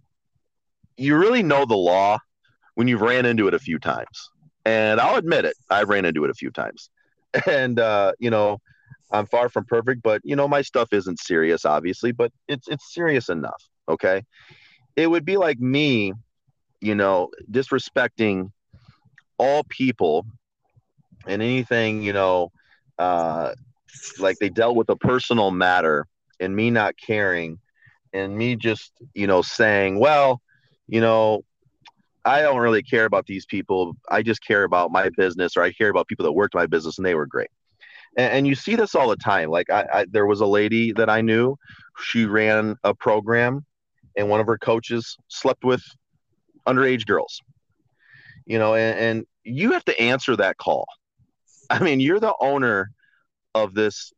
you 0.96 1.16
really 1.16 1.42
know 1.42 1.64
the 1.64 1.76
law 1.76 2.18
when 2.74 2.86
you've 2.88 3.02
ran 3.02 3.26
into 3.26 3.48
it 3.48 3.54
a 3.54 3.58
few 3.58 3.78
times, 3.80 4.30
and 4.64 5.00
I'll 5.00 5.16
admit 5.16 5.44
it. 5.44 5.56
I've 5.70 5.88
ran 5.88 6.04
into 6.04 6.24
it 6.24 6.30
a 6.30 6.34
few 6.34 6.50
times, 6.50 6.90
and 7.46 7.80
uh, 7.80 8.12
you 8.20 8.30
know, 8.30 8.60
I'm 9.10 9.26
far 9.26 9.48
from 9.48 9.64
perfect, 9.64 10.02
but 10.02 10.20
you 10.24 10.36
know, 10.36 10.48
my 10.48 10.62
stuff 10.62 10.92
isn't 10.92 11.20
serious, 11.20 11.64
obviously, 11.64 12.12
but 12.12 12.32
it's 12.48 12.68
it's 12.68 12.92
serious 12.92 13.28
enough. 13.28 13.62
Okay. 13.88 14.22
It 14.96 15.08
would 15.08 15.24
be 15.24 15.36
like 15.36 15.58
me, 15.58 16.12
you 16.80 16.94
know, 16.94 17.30
disrespecting 17.50 18.50
all 19.38 19.64
people 19.68 20.26
and 21.26 21.42
anything, 21.42 22.02
you 22.02 22.12
know, 22.12 22.52
uh, 22.98 23.52
like 24.18 24.38
they 24.38 24.48
dealt 24.48 24.76
with 24.76 24.88
a 24.88 24.96
personal 24.96 25.50
matter 25.50 26.06
and 26.40 26.54
me 26.54 26.70
not 26.70 26.94
caring 26.96 27.58
and 28.12 28.36
me 28.36 28.56
just, 28.56 28.92
you 29.14 29.26
know, 29.26 29.42
saying, 29.42 29.98
well, 29.98 30.40
you 30.86 31.00
know, 31.00 31.42
I 32.24 32.42
don't 32.42 32.58
really 32.58 32.82
care 32.82 33.04
about 33.04 33.26
these 33.26 33.44
people. 33.44 33.96
I 34.08 34.22
just 34.22 34.44
care 34.44 34.64
about 34.64 34.90
my 34.90 35.10
business 35.16 35.56
or 35.56 35.62
I 35.62 35.72
care 35.72 35.90
about 35.90 36.06
people 36.06 36.24
that 36.24 36.32
worked 36.32 36.54
my 36.54 36.66
business 36.66 36.98
and 36.98 37.06
they 37.06 37.14
were 37.14 37.26
great. 37.26 37.50
And, 38.16 38.32
and 38.32 38.46
you 38.46 38.54
see 38.54 38.76
this 38.76 38.94
all 38.94 39.08
the 39.08 39.16
time. 39.16 39.50
Like 39.50 39.70
I, 39.70 39.86
I, 39.92 40.06
there 40.10 40.26
was 40.26 40.40
a 40.40 40.46
lady 40.46 40.92
that 40.92 41.08
I 41.08 41.20
knew, 41.20 41.56
she 41.98 42.24
ran 42.24 42.76
a 42.84 42.94
program 42.94 43.64
and 44.16 44.28
one 44.28 44.40
of 44.40 44.46
her 44.46 44.58
coaches 44.58 45.16
slept 45.28 45.64
with 45.64 45.82
underage 46.66 47.06
girls. 47.06 47.40
You 48.46 48.58
know, 48.58 48.74
and, 48.74 48.98
and 48.98 49.26
you 49.42 49.72
have 49.72 49.84
to 49.86 50.00
answer 50.00 50.36
that 50.36 50.58
call. 50.58 50.86
I 51.70 51.78
mean, 51.78 52.00
you're 52.00 52.20
the 52.20 52.34
owner 52.40 52.90
of 53.54 53.74
this 53.74 54.12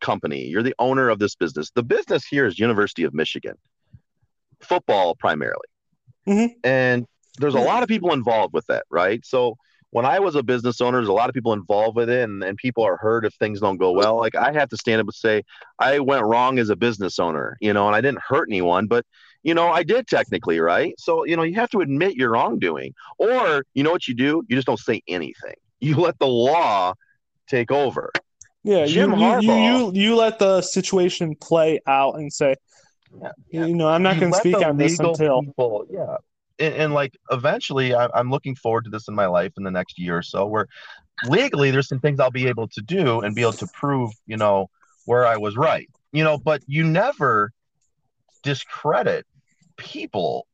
company. 0.00 0.46
You're 0.46 0.62
the 0.62 0.74
owner 0.78 1.08
of 1.08 1.18
this 1.18 1.34
business. 1.34 1.70
The 1.74 1.82
business 1.82 2.26
here 2.26 2.46
is 2.46 2.58
University 2.58 3.04
of 3.04 3.14
Michigan, 3.14 3.54
football 4.60 5.14
primarily, 5.14 5.66
mm-hmm. 6.26 6.52
and 6.64 7.06
there's 7.38 7.54
a 7.54 7.60
lot 7.60 7.82
of 7.82 7.88
people 7.88 8.12
involved 8.12 8.52
with 8.52 8.66
that, 8.66 8.84
right? 8.90 9.24
So 9.24 9.56
when 9.90 10.06
I 10.06 10.20
was 10.20 10.36
a 10.36 10.42
business 10.42 10.80
owner, 10.80 10.98
there's 10.98 11.08
a 11.08 11.12
lot 11.12 11.28
of 11.28 11.34
people 11.34 11.52
involved 11.52 11.96
with 11.96 12.08
it, 12.08 12.22
and, 12.22 12.42
and 12.42 12.56
people 12.56 12.84
are 12.84 12.96
hurt 12.96 13.24
if 13.24 13.34
things 13.34 13.60
don't 13.60 13.76
go 13.76 13.92
well. 13.92 14.16
Like 14.16 14.36
I 14.36 14.52
have 14.52 14.68
to 14.68 14.76
stand 14.76 15.00
up 15.00 15.06
and 15.06 15.14
say 15.14 15.42
I 15.78 15.98
went 15.98 16.24
wrong 16.24 16.58
as 16.58 16.70
a 16.70 16.76
business 16.76 17.18
owner, 17.18 17.56
you 17.60 17.72
know, 17.72 17.86
and 17.86 17.96
I 17.96 18.00
didn't 18.00 18.20
hurt 18.20 18.48
anyone, 18.48 18.86
but 18.86 19.04
you 19.42 19.54
know, 19.54 19.68
I 19.68 19.82
did 19.82 20.06
technically, 20.06 20.60
right? 20.60 20.94
So, 20.98 21.24
you 21.24 21.36
know, 21.36 21.42
you 21.42 21.54
have 21.54 21.70
to 21.70 21.80
admit 21.80 22.14
your 22.14 22.30
wrongdoing. 22.30 22.94
Or, 23.18 23.64
you 23.74 23.82
know 23.82 23.90
what 23.90 24.06
you 24.06 24.14
do? 24.14 24.42
You 24.48 24.56
just 24.56 24.66
don't 24.66 24.78
say 24.78 25.02
anything. 25.08 25.54
You 25.82 25.96
let 25.96 26.18
the 26.18 26.26
law 26.26 26.92
take 27.48 27.72
over. 27.72 28.12
Yeah, 28.62 28.84
Jim 28.84 29.12
you, 29.12 29.16
Harbaugh, 29.16 29.42
you, 29.42 29.92
you, 29.94 30.08
you 30.10 30.14
let 30.14 30.38
the 30.38 30.60
situation 30.60 31.34
play 31.36 31.80
out 31.86 32.16
and 32.16 32.30
say, 32.30 32.56
yeah, 33.18 33.30
yeah. 33.50 33.64
you 33.64 33.74
know, 33.74 33.88
I'm 33.88 34.02
not 34.02 34.20
going 34.20 34.30
to 34.30 34.38
speak 34.38 34.56
on 34.56 34.76
this 34.76 34.98
until. 35.00 35.40
People, 35.40 35.86
yeah. 35.88 36.16
And, 36.60 36.74
and, 36.74 36.94
like 36.94 37.16
eventually, 37.30 37.94
I, 37.94 38.08
I'm 38.14 38.30
looking 38.30 38.54
forward 38.54 38.84
to 38.84 38.90
this 38.90 39.08
in 39.08 39.14
my 39.14 39.26
life 39.26 39.52
in 39.56 39.64
the 39.64 39.70
next 39.70 39.98
year 39.98 40.18
or 40.18 40.22
so, 40.22 40.46
where 40.46 40.66
legally 41.24 41.70
there's 41.70 41.88
some 41.88 42.00
things 42.00 42.20
I'll 42.20 42.30
be 42.30 42.46
able 42.46 42.68
to 42.68 42.82
do 42.82 43.20
and 43.20 43.34
be 43.34 43.42
able 43.42 43.54
to 43.54 43.66
prove, 43.74 44.12
you 44.26 44.36
know, 44.36 44.68
where 45.06 45.26
I 45.26 45.36
was 45.38 45.56
right. 45.56 45.88
You 46.12 46.24
know, 46.24 46.38
but 46.38 46.62
you 46.66 46.84
never 46.84 47.52
discredit 48.42 49.26
people 49.76 50.46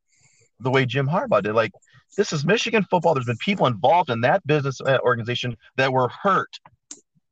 the 0.61 0.71
way 0.71 0.87
Jim 0.87 1.09
Harbaugh 1.09 1.43
did. 1.43 1.55
Like, 1.55 1.73
this 2.17 2.33
is 2.33 2.45
Michigan 2.45 2.85
football. 2.91 3.15
There's 3.15 3.27
been 3.27 3.37
people 3.39 3.67
involved 3.67 4.11
in 4.11 4.21
that 4.23 4.47
business 4.47 4.81
uh, 4.81 4.99
organization 5.03 5.57
that 5.77 5.93
were 5.93 6.09
hurt 6.09 6.59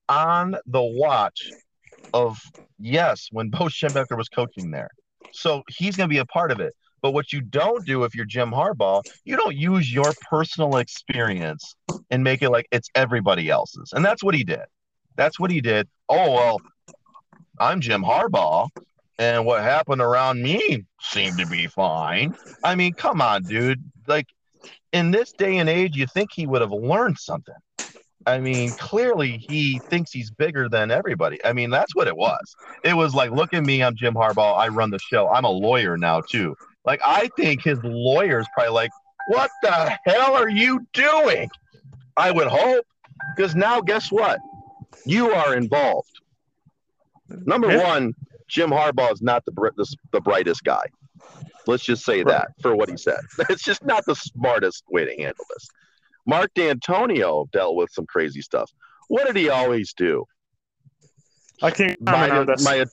on 0.09 0.57
the 0.66 0.83
watch 0.83 1.50
of, 2.12 2.38
yes, 2.78 3.28
when 3.31 3.49
Bo 3.49 3.66
Schembechler 3.66 4.16
was 4.16 4.28
coaching 4.28 4.71
there. 4.71 4.90
So 5.33 5.62
he's 5.69 5.97
going 5.97 6.09
to 6.09 6.12
be 6.12 6.19
a 6.19 6.26
part 6.26 6.50
of 6.50 6.61
it. 6.61 6.75
But 7.04 7.12
what 7.12 7.34
you 7.34 7.42
don't 7.42 7.84
do 7.84 8.04
if 8.04 8.14
you're 8.14 8.25
Jim 8.25 8.50
Harbaugh, 8.50 9.02
you 9.26 9.37
don't 9.37 9.54
use 9.54 9.92
your 9.92 10.14
personal 10.30 10.78
experience 10.78 11.76
and 12.08 12.25
make 12.25 12.40
it 12.40 12.49
like 12.49 12.66
it's 12.73 12.88
everybody 12.94 13.50
else's. 13.50 13.92
And 13.92 14.02
that's 14.02 14.25
what 14.25 14.34
he 14.34 14.42
did. 14.42 14.62
That's 15.14 15.38
what 15.38 15.50
he 15.50 15.61
did. 15.61 15.87
Oh, 16.08 16.32
well, 16.32 16.62
I'm 17.61 17.82
Jim 17.82 18.02
Harbaugh 18.02 18.70
and 19.18 19.44
what 19.44 19.62
happened 19.62 20.00
around 20.00 20.42
me 20.42 20.87
seemed 20.99 21.37
to 21.40 21.46
be 21.46 21.66
fine. 21.66 22.32
I 22.62 22.75
mean, 22.75 22.94
come 22.94 23.20
on, 23.20 23.44
dude. 23.44 23.84
Like 24.06 24.28
in 24.94 25.11
this 25.11 25.34
day 25.34 25.58
and 25.58 25.68
age, 25.68 25.96
you 25.96 26.06
think 26.06 26.30
he 26.32 26.46
would 26.46 26.62
have 26.62 26.73
learned 26.73 27.18
something. 27.18 27.54
I 28.26 28.38
mean, 28.40 28.73
clearly 28.78 29.37
he 29.37 29.82
thinks 29.90 30.11
he's 30.11 30.30
bigger 30.30 30.70
than 30.70 30.90
everybody. 30.90 31.38
I 31.44 31.52
mean, 31.52 31.68
that's 31.68 31.94
what 31.94 32.08
it 32.08 32.16
was. 32.16 32.56
It 32.82 32.94
was 32.94 33.14
like, 33.14 33.30
look 33.30 33.52
at 33.52 33.62
me, 33.62 33.82
I'm 33.82 33.94
Jim 33.94 34.14
Harbaugh. 34.14 34.56
I 34.56 34.68
run 34.68 34.88
the 34.88 34.99
show. 34.99 35.28
I'm 35.28 35.44
a 35.44 35.50
lawyer 35.50 35.99
now 35.99 36.23
too. 36.26 36.56
Like, 36.84 37.00
I 37.04 37.30
think 37.36 37.62
his 37.62 37.78
lawyer's 37.82 38.46
probably 38.54 38.72
like, 38.72 38.90
what 39.28 39.50
the 39.62 39.98
hell 40.04 40.34
are 40.34 40.48
you 40.48 40.86
doing? 40.92 41.50
I 42.16 42.30
would 42.30 42.46
hope, 42.46 42.86
because 43.34 43.54
now 43.54 43.80
guess 43.80 44.12
what? 44.12 44.38
You 45.06 45.32
are 45.32 45.54
involved. 45.54 46.20
Number 47.28 47.72
yeah. 47.72 47.82
one, 47.82 48.14
Jim 48.48 48.70
Harbaugh 48.70 49.12
is 49.12 49.22
not 49.22 49.44
the, 49.44 49.52
the, 49.76 49.96
the 50.12 50.20
brightest 50.20 50.62
guy. 50.62 50.84
Let's 51.66 51.84
just 51.84 52.04
say 52.04 52.22
that 52.24 52.48
for 52.60 52.76
what 52.76 52.90
he 52.90 52.96
said. 52.96 53.20
It's 53.48 53.62
just 53.62 53.84
not 53.84 54.04
the 54.06 54.14
smartest 54.14 54.84
way 54.90 55.04
to 55.06 55.10
handle 55.10 55.44
this. 55.54 55.68
Mark 56.26 56.52
Dantonio 56.54 57.50
dealt 57.50 57.76
with 57.76 57.90
some 57.90 58.06
crazy 58.06 58.42
stuff. 58.42 58.70
What 59.08 59.26
did 59.26 59.36
he 59.36 59.48
always 59.48 59.92
do? 59.94 60.26
I 61.62 61.70
can't 61.70 62.00
my, 62.00 62.44
my, 62.62 62.84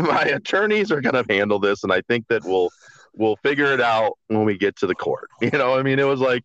my 0.00 0.22
attorneys 0.22 0.92
are 0.92 1.00
going 1.00 1.14
to 1.14 1.32
handle 1.32 1.58
this, 1.58 1.82
and 1.82 1.92
I 1.92 2.02
think 2.02 2.26
that 2.28 2.44
we'll 2.44 2.70
we'll 3.16 3.36
figure 3.36 3.72
it 3.72 3.80
out 3.80 4.12
when 4.28 4.44
we 4.44 4.56
get 4.56 4.76
to 4.76 4.86
the 4.86 4.94
court. 4.94 5.28
You 5.40 5.50
know, 5.50 5.78
I 5.78 5.82
mean, 5.82 5.98
it 5.98 6.06
was 6.06 6.20
like 6.20 6.42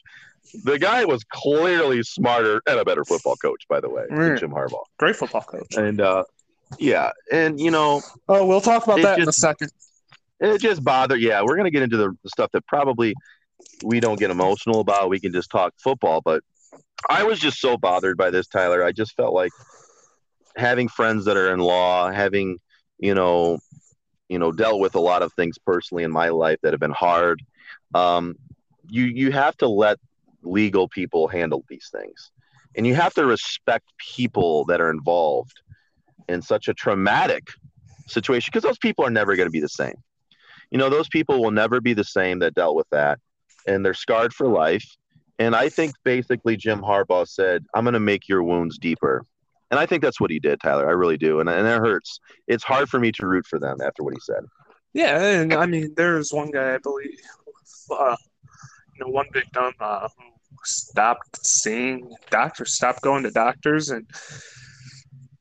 the 0.63 0.77
guy 0.77 1.05
was 1.05 1.23
clearly 1.23 2.03
smarter 2.03 2.61
and 2.67 2.79
a 2.79 2.85
better 2.85 3.03
football 3.05 3.35
coach, 3.35 3.63
by 3.69 3.79
the 3.79 3.89
way, 3.89 4.03
mm. 4.11 4.39
Jim 4.39 4.51
Harbaugh. 4.51 4.83
Great 4.97 5.15
football 5.15 5.41
coach. 5.41 5.75
And 5.75 5.99
uh, 6.01 6.23
yeah, 6.77 7.11
and 7.31 7.59
you 7.59 7.71
know, 7.71 8.01
oh, 8.27 8.45
we'll 8.45 8.61
talk 8.61 8.83
about 8.83 9.01
that 9.01 9.17
just, 9.17 9.21
in 9.21 9.29
a 9.29 9.33
second. 9.33 9.71
It 10.39 10.59
just 10.59 10.83
bothered. 10.83 11.21
Yeah, 11.21 11.41
we're 11.43 11.57
gonna 11.57 11.71
get 11.71 11.83
into 11.83 11.97
the 11.97 12.15
stuff 12.27 12.51
that 12.51 12.65
probably 12.67 13.15
we 13.83 13.99
don't 13.99 14.19
get 14.19 14.31
emotional 14.31 14.79
about. 14.79 15.09
We 15.09 15.19
can 15.19 15.31
just 15.31 15.49
talk 15.49 15.73
football, 15.77 16.21
but 16.21 16.43
I 17.09 17.23
was 17.23 17.39
just 17.39 17.59
so 17.59 17.77
bothered 17.77 18.17
by 18.17 18.29
this, 18.29 18.47
Tyler. 18.47 18.83
I 18.83 18.91
just 18.91 19.15
felt 19.15 19.33
like 19.33 19.51
having 20.55 20.87
friends 20.87 21.25
that 21.25 21.37
are 21.37 21.53
in 21.53 21.59
law, 21.59 22.11
having 22.11 22.59
you 23.01 23.15
know, 23.15 23.59
you 24.31 24.39
know, 24.39 24.53
dealt 24.53 24.79
with 24.79 24.95
a 24.95 24.99
lot 24.99 25.23
of 25.23 25.33
things 25.33 25.57
personally 25.57 26.03
in 26.03 26.11
my 26.11 26.29
life 26.29 26.57
that 26.63 26.71
have 26.71 26.79
been 26.79 26.89
hard. 26.89 27.43
Um, 27.93 28.37
you 28.87 29.03
you 29.03 29.29
have 29.33 29.57
to 29.57 29.67
let 29.67 29.99
legal 30.41 30.87
people 30.87 31.27
handle 31.27 31.65
these 31.67 31.89
things, 31.91 32.31
and 32.77 32.87
you 32.87 32.95
have 32.95 33.13
to 33.15 33.25
respect 33.25 33.91
people 33.97 34.63
that 34.65 34.79
are 34.79 34.89
involved 34.89 35.59
in 36.29 36.41
such 36.41 36.69
a 36.69 36.73
traumatic 36.73 37.49
situation 38.07 38.49
because 38.53 38.63
those 38.63 38.77
people 38.77 39.05
are 39.05 39.09
never 39.09 39.35
going 39.35 39.47
to 39.47 39.51
be 39.51 39.59
the 39.59 39.67
same. 39.67 39.95
You 40.71 40.77
know, 40.77 40.89
those 40.89 41.09
people 41.09 41.43
will 41.43 41.51
never 41.51 41.81
be 41.81 41.93
the 41.93 42.05
same 42.05 42.39
that 42.39 42.53
dealt 42.53 42.77
with 42.77 42.89
that, 42.91 43.19
and 43.67 43.85
they're 43.85 43.93
scarred 43.93 44.33
for 44.33 44.47
life. 44.47 44.85
And 45.39 45.57
I 45.57 45.67
think 45.67 45.93
basically 46.05 46.55
Jim 46.55 46.79
Harbaugh 46.79 47.27
said, 47.27 47.65
"I'm 47.75 47.83
going 47.83 47.95
to 47.95 47.99
make 47.99 48.29
your 48.29 48.43
wounds 48.43 48.77
deeper." 48.77 49.25
And 49.71 49.79
I 49.79 49.85
think 49.85 50.03
that's 50.03 50.19
what 50.19 50.29
he 50.29 50.39
did, 50.39 50.59
Tyler. 50.61 50.87
I 50.87 50.91
really 50.91 51.17
do, 51.17 51.39
and 51.39 51.49
and 51.49 51.65
it 51.65 51.79
hurts. 51.79 52.19
It's 52.47 52.63
hard 52.63 52.89
for 52.89 52.99
me 52.99 53.11
to 53.13 53.25
root 53.25 53.45
for 53.47 53.57
them 53.57 53.77
after 53.81 54.03
what 54.03 54.13
he 54.13 54.19
said. 54.19 54.43
Yeah, 54.93 55.17
and 55.23 55.53
I 55.53 55.65
mean, 55.65 55.93
there's 55.95 56.33
one 56.33 56.51
guy 56.51 56.75
I 56.75 56.77
believe, 56.77 57.17
uh, 57.89 58.17
you 58.93 59.05
know, 59.05 59.11
one 59.11 59.27
victim 59.33 59.71
uh, 59.79 60.09
who 60.17 60.23
stopped 60.65 61.45
seeing 61.45 62.13
doctors, 62.29 62.73
stopped 62.73 63.01
going 63.01 63.23
to 63.23 63.31
doctors, 63.31 63.89
and 63.89 64.05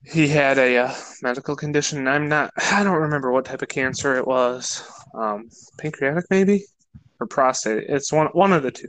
he 0.04 0.28
had 0.28 0.58
a 0.58 0.78
uh, 0.78 0.94
medical 1.22 1.56
condition. 1.56 2.06
I'm 2.06 2.28
not, 2.28 2.52
I 2.70 2.84
don't 2.84 2.94
remember 2.94 3.32
what 3.32 3.44
type 3.44 3.62
of 3.62 3.68
cancer 3.68 4.16
it 4.16 4.26
was. 4.26 4.84
Um, 5.14 5.48
pancreatic, 5.78 6.26
maybe, 6.30 6.64
or 7.18 7.26
prostate. 7.26 7.86
It's 7.88 8.12
one 8.12 8.28
one 8.28 8.52
of 8.52 8.62
the 8.62 8.70
two. 8.70 8.88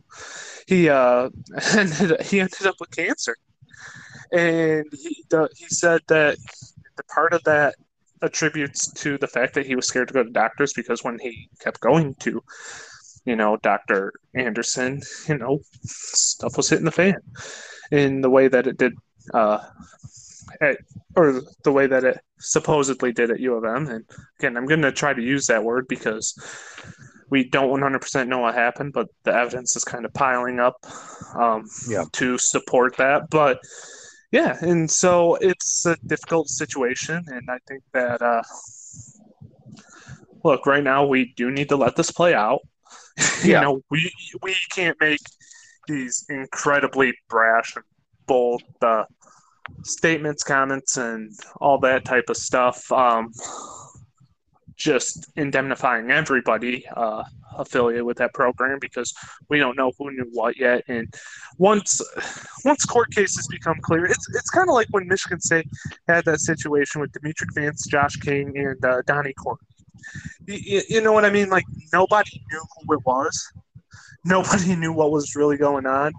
He 0.68 0.88
uh, 0.90 1.30
ended, 1.76 2.22
he 2.22 2.40
ended 2.40 2.68
up 2.68 2.76
with 2.80 2.92
cancer, 2.92 3.36
and 4.32 4.86
he 4.92 5.24
he 5.58 5.66
said 5.68 6.02
that 6.08 6.38
the 6.98 7.04
part 7.04 7.34
of 7.34 7.44
that 7.44 7.76
attributes 8.22 8.92
to 8.94 9.18
the 9.18 9.28
fact 9.28 9.56
that 9.56 9.66
he 9.66 9.76
was 9.76 9.88
scared 9.88 10.08
to 10.08 10.14
go 10.14 10.24
to 10.24 10.30
doctors 10.30 10.74
because 10.74 11.04
when 11.04 11.18
he 11.20 11.50
kept 11.60 11.80
going 11.80 12.14
to 12.16 12.42
you 13.26 13.36
know, 13.36 13.58
Dr. 13.58 14.14
Anderson, 14.34 15.02
you 15.28 15.38
know, 15.38 15.60
stuff 15.84 16.58
was 16.58 16.70
hitting 16.70 16.86
the 16.86 16.92
fan 16.92 17.18
in 17.92 18.22
the 18.22 18.30
way 18.30 18.48
that 18.48 18.68
it 18.68 18.78
did, 18.78 18.94
uh, 19.34 19.60
at, 20.60 20.78
or 21.16 21.42
the 21.64 21.72
way 21.72 21.88
that 21.88 22.04
it 22.04 22.20
supposedly 22.40 23.12
did 23.12 23.32
at 23.32 23.40
U 23.40 23.56
of 23.56 23.64
M. 23.64 23.88
And 23.88 24.06
again, 24.40 24.58
I'm 24.58 24.66
going 24.66 24.82
to 24.82 24.92
try 24.92 25.14
to 25.14 25.22
use 25.22 25.48
that 25.48 25.64
word 25.64 25.88
because 25.88 26.34
we 27.30 27.48
don't 27.48 27.70
100% 27.70 28.28
know 28.28 28.40
what 28.40 28.56
happened, 28.56 28.94
but 28.94 29.08
the 29.24 29.34
evidence 29.34 29.76
is 29.76 29.84
kind 29.84 30.06
of 30.06 30.14
piling 30.14 30.60
up 30.60 30.76
um, 31.36 31.66
yeah. 31.88 32.06
to 32.14 32.38
support 32.38 32.98
that. 32.98 33.30
But 33.30 33.60
yeah, 34.32 34.58
and 34.62 34.90
so 34.90 35.36
it's 35.36 35.86
a 35.86 35.98
difficult 36.06 36.48
situation. 36.50 37.24
And 37.28 37.50
I 37.50 37.58
think 37.68 37.84
that, 37.94 38.22
uh, 38.22 38.44
look, 40.44 40.66
right 40.66 40.84
now 40.84 41.06
we 41.06 41.34
do 41.36 41.52
need 41.52 41.70
to 41.70 41.76
let 41.76 41.96
this 41.96 42.12
play 42.12 42.34
out. 42.34 42.60
you 43.44 43.52
yeah. 43.52 43.62
know, 43.62 43.82
we 43.90 44.12
we 44.42 44.56
can't 44.72 44.98
make 45.02 45.20
these 45.88 46.26
incredibly 46.30 47.14
brash 47.30 47.76
and 47.76 47.86
bold 48.26 48.64
uh, 48.82 49.04
statements, 49.84 50.44
comments, 50.44 50.98
and 50.98 51.32
all 51.60 51.80
that 51.80 52.06
type 52.06 52.30
of 52.30 52.38
stuff. 52.38 52.90
Um, 52.92 53.32
just 54.82 55.32
indemnifying 55.36 56.12
everybody 56.12 56.86
uh, 56.96 57.24
affiliated 57.58 58.04
with 58.04 58.18
that 58.18 58.34
program 58.34 58.80
because 58.80 59.14
we 59.50 59.60
don't 59.60 59.78
know 59.78 59.92
who 59.98 60.12
knew 60.12 60.28
what 60.32 60.58
yet. 60.58 60.84
And 60.88 61.14
once 61.58 62.02
once 62.66 62.86
court 62.86 63.12
cases 63.12 63.48
become 63.48 63.78
clear, 63.82 64.06
it's 64.06 64.28
it's 64.36 64.50
kind 64.50 64.70
of 64.70 64.76
like 64.76 64.88
when 64.92 65.08
Michigan 65.08 65.40
State 65.40 65.68
had 66.08 66.26
that 66.26 66.40
situation 66.40 67.02
with 67.02 67.12
Demetric 67.12 67.54
Vance, 67.54 67.86
Josh 67.88 68.16
King, 68.18 68.58
and 68.58 68.84
uh, 68.84 69.02
Donnie 69.06 69.34
Courtney. 69.34 69.68
You, 70.48 70.82
you 70.90 71.02
know 71.02 71.14
what 71.14 71.26
I 71.26 71.30
mean? 71.30 71.50
Like 71.50 71.66
nobody 71.94 72.42
knew 72.52 72.64
who 72.78 72.94
it 72.96 73.02
was. 73.06 73.52
Nobody 74.26 74.76
knew 74.82 74.94
what 74.94 75.12
was 75.12 75.36
really 75.36 75.58
going 75.58 75.86
on, 75.86 76.12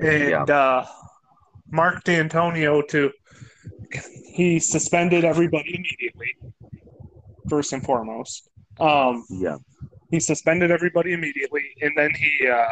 and 0.00 0.30
yeah. 0.30 0.42
uh, 0.44 0.86
Mark 1.70 2.04
Dantonio 2.04 2.86
to 2.88 3.12
he 4.38 4.60
suspended 4.60 5.24
everybody 5.24 5.74
immediately. 5.74 6.36
First 7.48 7.72
and 7.72 7.82
foremost, 7.82 8.48
um, 8.80 9.24
yeah, 9.28 9.56
he 10.10 10.20
suspended 10.20 10.70
everybody 10.70 11.12
immediately, 11.12 11.64
and 11.80 11.92
then 11.96 12.10
he 12.14 12.48
uh, 12.48 12.70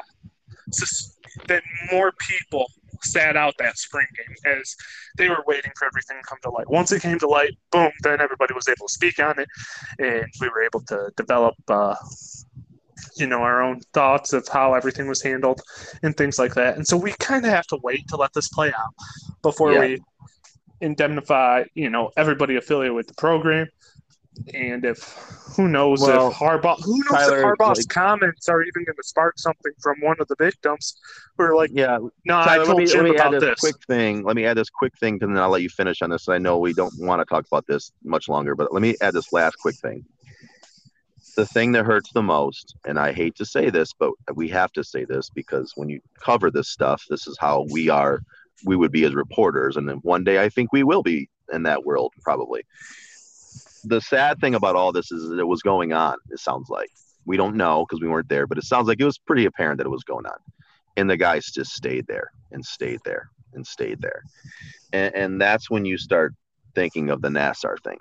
sus- 0.73 1.17
then 1.47 1.63
more 1.93 2.13
people 2.29 2.67
sat 3.03 3.37
out 3.37 3.55
that 3.59 3.77
spring 3.79 4.07
game 4.17 4.53
as 4.59 4.75
they 5.19 5.29
were 5.29 5.45
waiting 5.47 5.71
for 5.77 5.87
everything 5.87 6.17
to 6.21 6.29
come 6.29 6.39
to 6.43 6.51
light. 6.51 6.69
Once 6.69 6.93
it 6.93 7.03
came 7.03 7.19
to 7.19 7.29
light, 7.29 7.57
boom, 7.71 7.91
then 8.03 8.21
everybody 8.21 8.55
was 8.55 8.69
able 8.69 8.87
to 8.87 8.93
speak 8.93 9.19
on 9.19 9.39
it, 9.39 9.49
and 9.99 10.27
we 10.41 10.49
were 10.49 10.63
able 10.63 10.81
to 10.81 11.11
develop, 11.17 11.55
uh, 11.69 11.95
you 13.17 13.27
know, 13.27 13.43
our 13.43 13.63
own 13.63 13.81
thoughts 13.93 14.33
of 14.33 14.47
how 14.49 14.75
everything 14.75 15.07
was 15.07 15.23
handled 15.23 15.61
and 16.03 16.17
things 16.17 16.39
like 16.39 16.55
that. 16.55 16.77
And 16.77 16.87
so 16.87 16.97
we 16.97 17.13
kind 17.19 17.45
of 17.45 17.51
have 17.51 17.67
to 17.69 17.79
wait 17.83 18.09
to 18.09 18.17
let 18.17 18.33
this 18.33 18.49
play 18.49 18.69
out 18.69 18.95
before 19.43 19.73
yeah. 19.73 19.81
we 19.81 20.01
indemnify, 20.81 21.65
you 21.75 21.91
know, 21.91 22.11
everybody 22.17 22.57
affiliated 22.57 22.95
with 22.95 23.07
the 23.07 23.15
program 23.15 23.67
and 24.55 24.85
if 24.85 25.01
who 25.57 25.69
knows 25.69 26.01
well, 26.01 26.29
if 26.29 26.35
Harbaugh, 26.35 26.83
who 26.83 26.99
knows 26.99 27.07
Tyler, 27.11 27.39
if 27.39 27.59
Harbaugh's 27.59 27.79
like, 27.79 27.89
comments 27.89 28.49
are 28.49 28.63
even 28.63 28.85
going 28.85 28.97
to 28.97 29.03
spark 29.03 29.39
something 29.39 29.73
from 29.81 29.97
one 30.01 30.17
of 30.21 30.29
the 30.29 30.37
victims 30.39 30.99
who 31.37 31.45
are 31.45 31.57
like, 31.57 31.71
yeah, 31.73 31.99
no, 32.25 32.35
Tyler, 32.43 32.63
I 32.63 32.65
told 32.65 32.69
let 32.69 32.77
me, 32.77 32.87
Jim 32.87 33.05
let 33.05 33.11
me 33.11 33.17
about 33.17 33.35
add 33.35 33.43
this, 33.43 33.61
Quick 33.61 33.77
thing. 33.87 34.23
Let 34.23 34.37
me 34.37 34.45
add 34.45 34.57
this 34.57 34.71
quick 34.71 34.93
thing, 34.99 35.19
and 35.23 35.35
then 35.35 35.43
I'll 35.43 35.51
let 35.51 35.63
you 35.63 35.69
finish 35.69 36.03
on 36.03 36.11
this. 36.11 36.29
I 36.29 36.39
know 36.39 36.59
we 36.59 36.73
don't 36.73 36.95
want 36.99 37.21
to 37.21 37.25
talk 37.25 37.47
about 37.47 37.67
this 37.67 37.93
much 38.05 38.29
longer, 38.29 38.55
but 38.55 38.73
let 38.73 38.83
me 38.83 38.97
add 39.01 39.15
this 39.15 39.33
last 39.33 39.57
quick 39.57 39.77
thing. 39.77 40.05
The 41.37 41.47
thing 41.47 41.73
that 41.73 41.85
hurts 41.85 42.13
the 42.13 42.23
most, 42.23 42.77
and 42.87 42.99
I 42.99 43.13
hate 43.13 43.37
to 43.37 43.45
say 43.45 43.71
this, 43.71 43.93
but 43.93 44.13
we 44.35 44.49
have 44.49 44.73
to 44.73 44.85
say 44.85 45.05
this 45.05 45.29
because 45.31 45.73
when 45.75 45.89
you 45.89 46.01
cover 46.21 46.51
this 46.51 46.69
stuff, 46.69 47.03
this 47.09 47.27
is 47.27 47.37
how 47.39 47.67
we 47.71 47.89
are. 47.89 48.21
We 48.65 48.77
would 48.77 48.93
be 48.93 49.05
as 49.05 49.15
reporters, 49.15 49.77
and 49.77 49.87
then 49.87 49.97
one 49.99 50.25
day 50.25 50.43
I 50.43 50.49
think 50.49 50.73
we 50.73 50.83
will 50.83 51.03
be 51.03 51.29
in 51.53 51.63
that 51.65 51.85
world 51.85 52.15
probably 52.23 52.65
the 53.87 54.01
sad 54.01 54.41
thing 54.41 54.55
about 54.55 54.77
all 54.77 54.93
this 54.93 55.13
is 55.13 55.29
that 55.29 55.39
it 55.39 55.47
was 55.47 55.63
going 55.63 55.93
on. 55.93 56.17
It 56.31 56.41
sounds 56.41 56.69
like 56.69 56.91
we 57.25 57.37
don't 57.37 57.57
know 57.57 57.85
because 57.85 58.03
we 58.03 58.09
weren't 58.09 58.29
there, 58.29 58.47
but 58.47 58.59
it 58.59 58.65
sounds 58.65 58.89
like 58.89 59.01
it 59.01 59.05
was 59.05 59.19
pretty 59.19 59.47
apparent 59.47 59.79
that 59.79 59.87
it 59.87 59.91
was 59.91 60.05
going 60.05 60.27
on, 60.27 60.39
and 60.97 61.09
the 61.09 61.17
guys 61.17 61.47
just 61.47 61.73
stayed 61.73 62.07
there 62.07 62.31
and 62.51 62.65
stayed 62.65 63.01
there 63.05 63.31
and 63.55 63.67
stayed 63.67 64.01
there, 64.01 64.23
and, 64.93 65.15
and 65.15 65.41
that's 65.41 65.71
when 65.71 65.85
you 65.85 65.97
start 65.97 66.35
thinking 66.75 67.11
of 67.11 67.23
the 67.23 67.29
Nassar 67.29 67.81
thing, 67.83 67.99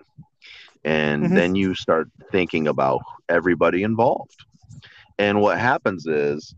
and 0.84 1.24
mm-hmm. 1.24 1.36
then 1.36 1.56
you 1.56 1.76
start 1.76 2.10
thinking 2.32 2.68
about 2.68 3.02
everybody 3.30 3.84
involved, 3.84 4.44
and 5.20 5.40
what 5.40 5.60
happens 5.60 6.08
is 6.08 6.56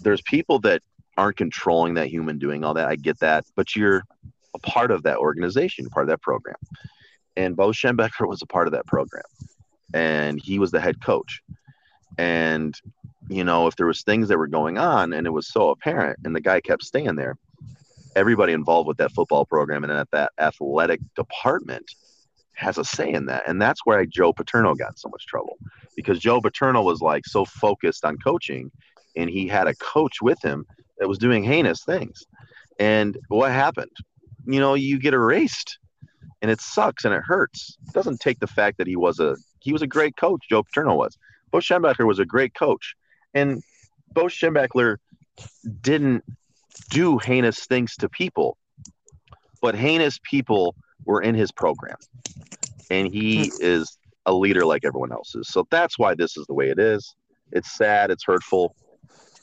there's 0.00 0.22
people 0.22 0.58
that 0.60 0.82
aren't 1.16 1.36
controlling 1.36 1.94
that 1.94 2.08
human 2.08 2.38
doing 2.38 2.64
all 2.64 2.74
that. 2.74 2.88
I 2.88 2.96
get 2.96 3.18
that, 3.20 3.44
but 3.56 3.74
you're 3.74 4.02
a 4.54 4.58
part 4.60 4.90
of 4.90 5.02
that 5.02 5.18
organization, 5.18 5.88
part 5.90 6.04
of 6.04 6.10
that 6.10 6.22
program 6.22 6.56
and 7.38 7.54
Bo 7.54 7.68
Schembechler 7.68 8.28
was 8.28 8.42
a 8.42 8.46
part 8.46 8.66
of 8.66 8.72
that 8.72 8.86
program, 8.86 9.22
and 9.94 10.40
he 10.42 10.58
was 10.58 10.72
the 10.72 10.80
head 10.80 11.00
coach. 11.00 11.40
And 12.18 12.74
you 13.28 13.44
know, 13.44 13.68
if 13.68 13.76
there 13.76 13.86
was 13.86 14.02
things 14.02 14.28
that 14.28 14.38
were 14.38 14.48
going 14.48 14.76
on, 14.76 15.12
and 15.12 15.26
it 15.26 15.30
was 15.30 15.46
so 15.46 15.70
apparent, 15.70 16.18
and 16.24 16.34
the 16.34 16.40
guy 16.40 16.60
kept 16.60 16.82
staying 16.82 17.14
there, 17.14 17.36
everybody 18.16 18.52
involved 18.52 18.88
with 18.88 18.96
that 18.96 19.12
football 19.12 19.44
program 19.46 19.84
and 19.84 19.92
at 19.92 20.10
that 20.10 20.32
athletic 20.38 21.00
department 21.14 21.94
has 22.54 22.76
a 22.76 22.84
say 22.84 23.12
in 23.12 23.26
that. 23.26 23.44
And 23.46 23.62
that's 23.62 23.86
where 23.86 24.04
Joe 24.04 24.32
Paterno 24.32 24.74
got 24.74 24.98
so 24.98 25.08
much 25.08 25.26
trouble 25.26 25.58
because 25.94 26.18
Joe 26.18 26.40
Paterno 26.40 26.82
was 26.82 27.00
like 27.00 27.24
so 27.24 27.44
focused 27.44 28.04
on 28.04 28.16
coaching 28.18 28.72
and 29.14 29.30
he 29.30 29.46
had 29.46 29.68
a 29.68 29.74
coach 29.76 30.20
with 30.20 30.42
him 30.42 30.66
that 30.98 31.08
was 31.08 31.18
doing 31.18 31.44
heinous 31.44 31.84
things. 31.84 32.24
And 32.80 33.16
what 33.28 33.52
happened? 33.52 33.96
You 34.46 34.58
know, 34.58 34.74
you 34.74 34.98
get 34.98 35.14
erased 35.14 35.78
and 36.42 36.50
it 36.50 36.60
sucks 36.60 37.04
and 37.04 37.14
it 37.14 37.22
hurts. 37.24 37.76
It 37.86 37.92
doesn't 37.92 38.20
take 38.20 38.38
the 38.40 38.46
fact 38.46 38.78
that 38.78 38.86
he 38.86 38.96
was 38.96 39.18
a 39.20 39.36
he 39.60 39.72
was 39.72 39.82
a 39.82 39.86
great 39.86 40.16
coach. 40.16 40.46
Joe 40.48 40.62
Paterno 40.62 40.94
was. 40.94 41.16
Bo 41.50 41.58
Schembechler 41.58 42.06
was 42.06 42.18
a 42.18 42.24
great 42.24 42.54
coach, 42.54 42.94
and 43.34 43.62
Bo 44.12 44.24
Schembechler 44.24 44.96
didn't 45.80 46.24
do 46.90 47.18
heinous 47.18 47.66
things 47.66 47.96
to 47.96 48.08
people, 48.08 48.56
but 49.60 49.74
heinous 49.74 50.18
people 50.22 50.74
were 51.04 51.22
in 51.22 51.34
his 51.34 51.50
program, 51.50 51.96
and 52.90 53.12
he 53.12 53.50
is 53.60 53.98
a 54.26 54.32
leader 54.32 54.64
like 54.66 54.84
everyone 54.84 55.10
else 55.10 55.34
is. 55.34 55.48
So 55.48 55.66
that's 55.70 55.98
why 55.98 56.14
this 56.14 56.36
is 56.36 56.46
the 56.46 56.54
way 56.54 56.68
it 56.68 56.78
is. 56.78 57.14
It's 57.50 57.72
sad. 57.72 58.10
It's 58.10 58.24
hurtful, 58.24 58.74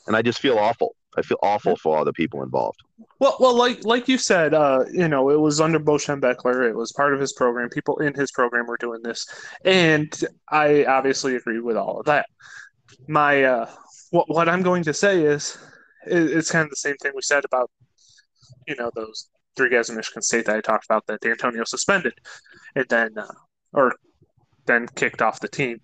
and 0.06 0.16
I 0.16 0.22
just 0.22 0.38
feel 0.38 0.58
awful. 0.58 0.94
I 1.16 1.22
feel 1.22 1.38
awful 1.42 1.76
for 1.76 1.96
all 1.96 2.04
the 2.04 2.12
people 2.12 2.42
involved. 2.42 2.80
Well, 3.20 3.36
well, 3.40 3.56
like 3.56 3.84
like 3.84 4.08
you 4.08 4.18
said, 4.18 4.54
uh, 4.54 4.84
you 4.92 5.08
know, 5.08 5.30
it 5.30 5.40
was 5.40 5.60
under 5.60 5.78
Bo 5.78 5.94
Schembechler. 5.94 6.68
It 6.68 6.76
was 6.76 6.92
part 6.92 7.14
of 7.14 7.20
his 7.20 7.32
program. 7.32 7.68
People 7.70 7.98
in 7.98 8.14
his 8.14 8.30
program 8.32 8.66
were 8.66 8.76
doing 8.78 9.02
this, 9.02 9.26
and 9.64 10.12
I 10.48 10.84
obviously 10.84 11.36
agree 11.36 11.60
with 11.60 11.76
all 11.76 12.00
of 12.00 12.06
that. 12.06 12.26
My 13.08 13.44
uh, 13.44 13.70
what 14.10 14.28
what 14.28 14.48
I'm 14.48 14.62
going 14.62 14.84
to 14.84 14.94
say 14.94 15.22
is, 15.22 15.58
it's 16.06 16.50
kind 16.50 16.64
of 16.64 16.70
the 16.70 16.76
same 16.76 16.96
thing 17.02 17.12
we 17.14 17.22
said 17.22 17.44
about, 17.44 17.70
you 18.66 18.76
know, 18.76 18.90
those 18.94 19.28
three 19.56 19.70
guys 19.70 19.90
in 19.90 19.96
Michigan 19.96 20.22
State 20.22 20.46
that 20.46 20.56
I 20.56 20.60
talked 20.60 20.84
about 20.86 21.06
that 21.06 21.20
Dantonio 21.22 21.66
suspended, 21.66 22.14
and 22.74 22.86
then 22.88 23.10
uh, 23.18 23.26
or 23.72 23.94
then 24.66 24.86
kicked 24.94 25.22
off 25.22 25.40
the 25.40 25.48
team. 25.48 25.80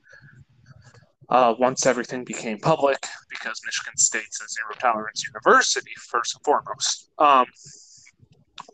uh, 1.29 1.55
once 1.59 1.87
everything 1.87 2.25
became 2.25 2.59
public, 2.59 2.99
because 3.43 3.61
Michigan 3.65 3.97
State's 3.97 4.41
a 4.41 4.49
zero 4.49 4.75
tolerance 4.79 5.25
university, 5.27 5.93
first 5.99 6.37
and 6.37 6.45
foremost. 6.45 7.09
Um, 7.19 7.47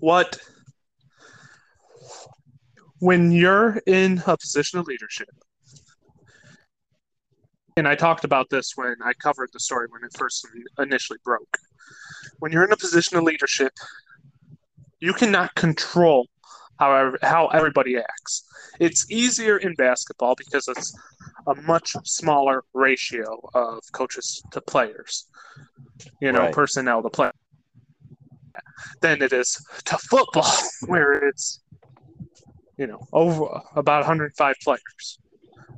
what, 0.00 0.38
when 3.00 3.32
you're 3.32 3.80
in 3.86 4.22
a 4.26 4.36
position 4.36 4.78
of 4.78 4.86
leadership, 4.86 5.28
and 7.76 7.86
I 7.86 7.94
talked 7.94 8.24
about 8.24 8.50
this 8.50 8.72
when 8.74 8.96
I 9.04 9.12
covered 9.14 9.50
the 9.52 9.60
story 9.60 9.86
when 9.90 10.02
it 10.04 10.16
first 10.16 10.46
initially 10.78 11.18
broke. 11.24 11.56
When 12.40 12.50
you're 12.50 12.64
in 12.64 12.72
a 12.72 12.76
position 12.76 13.16
of 13.16 13.24
leadership, 13.24 13.72
you 15.00 15.12
cannot 15.12 15.54
control 15.54 16.26
how, 16.78 17.12
how 17.22 17.48
everybody 17.48 17.96
acts. 17.96 18.44
It's 18.80 19.10
easier 19.10 19.58
in 19.58 19.74
basketball 19.74 20.34
because 20.36 20.68
it's 20.68 20.96
a 21.46 21.54
much 21.62 21.94
smaller 22.04 22.64
ratio 22.74 23.40
of 23.54 23.80
coaches 23.92 24.42
to 24.52 24.60
players, 24.60 25.26
you 26.20 26.32
know, 26.32 26.40
right. 26.40 26.52
personnel 26.52 27.02
to 27.02 27.10
play, 27.10 27.30
than 29.00 29.22
it 29.22 29.32
is 29.32 29.64
to 29.84 29.98
football, 29.98 30.52
where 30.86 31.12
it's, 31.28 31.60
you 32.76 32.86
know, 32.86 33.06
over 33.12 33.60
about 33.74 34.00
105 34.00 34.54
players. 34.62 35.18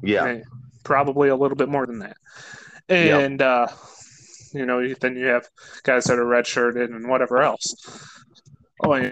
Yeah. 0.03 0.27
And 0.27 0.45
probably 0.85 1.29
a 1.29 1.37
little 1.37 1.57
bit 1.57 1.69
more 1.69 1.87
than 1.87 2.01
that. 2.01 2.17
And, 2.89 3.41
yep. 3.41 3.49
uh, 3.49 3.67
you 4.53 4.67
know, 4.67 4.95
then 4.95 5.17
you 5.17 5.27
have 5.27 5.47
guys 5.85 6.05
that 6.05 6.19
are 6.19 6.25
redshirted 6.25 6.85
and 6.85 7.09
whatever 7.09 7.43
else. 7.43 7.75
Oh, 8.83 8.95
yeah. 8.95 9.11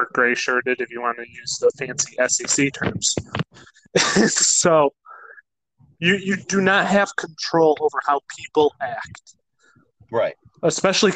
Or 0.00 0.08
gray 0.12 0.34
shirted 0.34 0.80
if 0.80 0.90
you 0.90 1.00
want 1.00 1.18
to 1.18 1.28
use 1.28 1.58
the 1.58 1.70
fancy 1.78 2.16
SEC 2.26 2.72
terms. 2.72 3.14
so 4.32 4.92
you 5.98 6.14
you 6.14 6.36
do 6.36 6.60
not 6.60 6.86
have 6.86 7.14
control 7.16 7.76
over 7.80 7.98
how 8.06 8.20
people 8.36 8.74
act. 8.80 9.34
Right. 10.10 10.34
Especially 10.62 11.12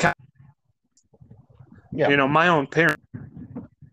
yeah. 1.93 2.09
you 2.09 2.17
know, 2.17 2.29
my 2.29 2.49
own 2.49 2.67
parents 2.67 3.03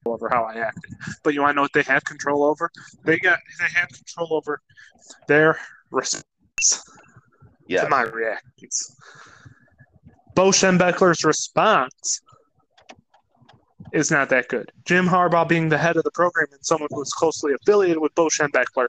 over 0.05 0.29
how 0.29 0.43
I 0.43 0.57
acted. 0.57 0.93
But 1.23 1.33
you 1.33 1.41
want 1.41 1.51
to 1.51 1.55
know 1.55 1.61
what 1.61 1.73
they 1.73 1.83
had 1.83 2.03
control 2.05 2.43
over? 2.43 2.69
They 3.05 3.17
got 3.17 3.39
they 3.59 3.79
had 3.79 3.87
control 3.89 4.33
over 4.33 4.59
their 5.27 5.57
response 5.91 6.83
yeah. 7.67 7.83
to 7.83 7.89
my 7.89 8.03
reactions. 8.03 8.95
Bo 10.35 10.49
Schembechler's 10.49 11.23
response 11.23 12.21
is 13.93 14.11
not 14.11 14.29
that 14.29 14.47
good. 14.47 14.71
Jim 14.85 15.05
Harbaugh 15.05 15.47
being 15.47 15.69
the 15.69 15.77
head 15.77 15.97
of 15.97 16.03
the 16.03 16.11
program 16.11 16.47
and 16.51 16.65
someone 16.65 16.89
who's 16.91 17.11
closely 17.11 17.53
affiliated 17.53 17.99
with 17.99 18.13
Bo 18.15 18.27
Schembechler, 18.27 18.87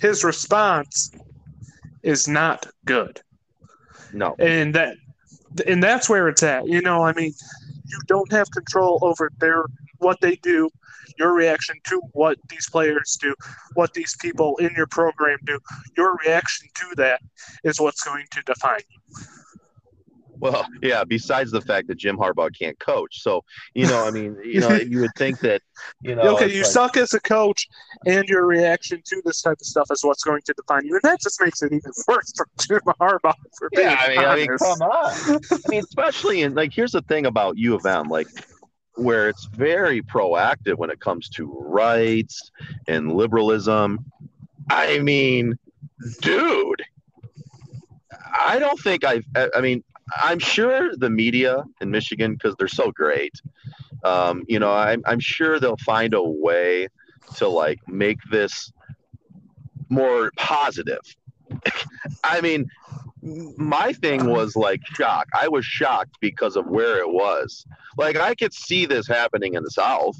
his 0.00 0.24
response 0.24 1.12
is 2.02 2.26
not 2.28 2.66
good. 2.84 3.20
No. 4.12 4.34
And 4.38 4.74
that 4.74 4.96
and 5.66 5.82
that's 5.82 6.08
where 6.08 6.28
it's 6.28 6.42
at. 6.42 6.66
You 6.66 6.80
know, 6.80 7.02
I 7.02 7.12
mean, 7.12 7.32
you 7.86 7.98
don't 8.06 8.30
have 8.32 8.50
control 8.50 8.98
over 9.02 9.30
their 9.38 9.64
what 9.98 10.20
they 10.20 10.36
do, 10.36 10.70
your 11.18 11.34
reaction 11.34 11.76
to 11.84 12.00
what 12.12 12.38
these 12.48 12.68
players 12.70 13.18
do, 13.20 13.34
what 13.74 13.92
these 13.92 14.16
people 14.20 14.56
in 14.56 14.72
your 14.76 14.86
program 14.86 15.38
do. 15.44 15.58
Your 15.96 16.16
reaction 16.24 16.68
to 16.74 16.94
that 16.96 17.20
is 17.64 17.80
what's 17.80 18.02
going 18.02 18.26
to 18.30 18.42
define 18.42 18.80
you. 18.88 19.24
Well, 20.40 20.66
yeah. 20.82 21.04
Besides 21.04 21.50
the 21.50 21.60
fact 21.60 21.88
that 21.88 21.96
Jim 21.96 22.16
Harbaugh 22.16 22.50
can't 22.56 22.78
coach, 22.78 23.22
so 23.22 23.44
you 23.74 23.86
know, 23.86 24.06
I 24.06 24.10
mean, 24.10 24.36
you 24.44 24.60
know, 24.60 24.70
you 24.74 25.00
would 25.00 25.14
think 25.16 25.40
that 25.40 25.62
you 26.02 26.14
know. 26.14 26.34
Okay, 26.36 26.50
you 26.50 26.62
like, 26.62 26.70
suck 26.70 26.96
as 26.96 27.14
a 27.14 27.20
coach, 27.20 27.68
and 28.06 28.26
your 28.28 28.46
reaction 28.46 29.02
to 29.04 29.22
this 29.24 29.42
type 29.42 29.58
of 29.60 29.66
stuff 29.66 29.88
is 29.90 30.02
what's 30.02 30.24
going 30.24 30.42
to 30.46 30.54
define 30.54 30.86
you, 30.86 30.94
and 30.94 31.02
that 31.02 31.20
just 31.20 31.40
makes 31.40 31.62
it 31.62 31.72
even 31.72 31.92
worse 32.08 32.32
for 32.36 32.46
Jim 32.60 32.80
Harbaugh. 33.00 33.34
For 33.58 33.68
yeah, 33.72 33.96
I 34.00 34.08
mean, 34.08 34.18
I 34.18 34.36
mean, 34.36 34.48
come 34.58 34.82
on. 34.82 35.40
I 35.52 35.58
mean, 35.68 35.80
especially 35.80 36.42
in 36.42 36.54
like, 36.54 36.72
here's 36.72 36.92
the 36.92 37.02
thing 37.02 37.26
about 37.26 37.56
U 37.58 37.74
of 37.74 37.84
M, 37.86 38.08
like 38.08 38.28
where 39.00 39.28
it's 39.28 39.46
very 39.46 40.02
proactive 40.02 40.76
when 40.76 40.90
it 40.90 41.00
comes 41.00 41.28
to 41.30 41.46
rights 41.58 42.50
and 42.88 43.12
liberalism. 43.12 44.04
I 44.68 44.98
mean, 44.98 45.58
dude, 46.20 46.82
I 48.38 48.58
don't 48.58 48.78
think 48.80 49.04
I've, 49.04 49.24
I 49.34 49.60
mean, 49.60 49.82
I'm 50.16 50.38
sure 50.38 50.96
the 50.96 51.10
media 51.10 51.64
in 51.80 51.90
Michigan, 51.90 52.34
because 52.34 52.54
they're 52.58 52.68
so 52.68 52.90
great, 52.90 53.34
um, 54.04 54.44
you 54.48 54.58
know, 54.58 54.72
I'm, 54.72 55.02
I'm 55.06 55.20
sure 55.20 55.60
they'll 55.60 55.76
find 55.78 56.14
a 56.14 56.22
way 56.22 56.88
to 57.36 57.48
like 57.48 57.80
make 57.88 58.18
this 58.30 58.72
more 59.88 60.30
positive. 60.36 61.00
I 62.24 62.40
mean, 62.40 62.68
my 63.22 63.92
thing 63.92 64.26
was 64.26 64.56
like 64.56 64.80
shock. 64.94 65.28
I 65.38 65.48
was 65.48 65.64
shocked 65.64 66.16
because 66.20 66.56
of 66.56 66.66
where 66.66 66.98
it 66.98 67.10
was. 67.10 67.66
Like 67.98 68.16
I 68.16 68.34
could 68.34 68.54
see 68.54 68.86
this 68.86 69.06
happening 69.06 69.54
in 69.54 69.62
the 69.62 69.70
South. 69.70 70.16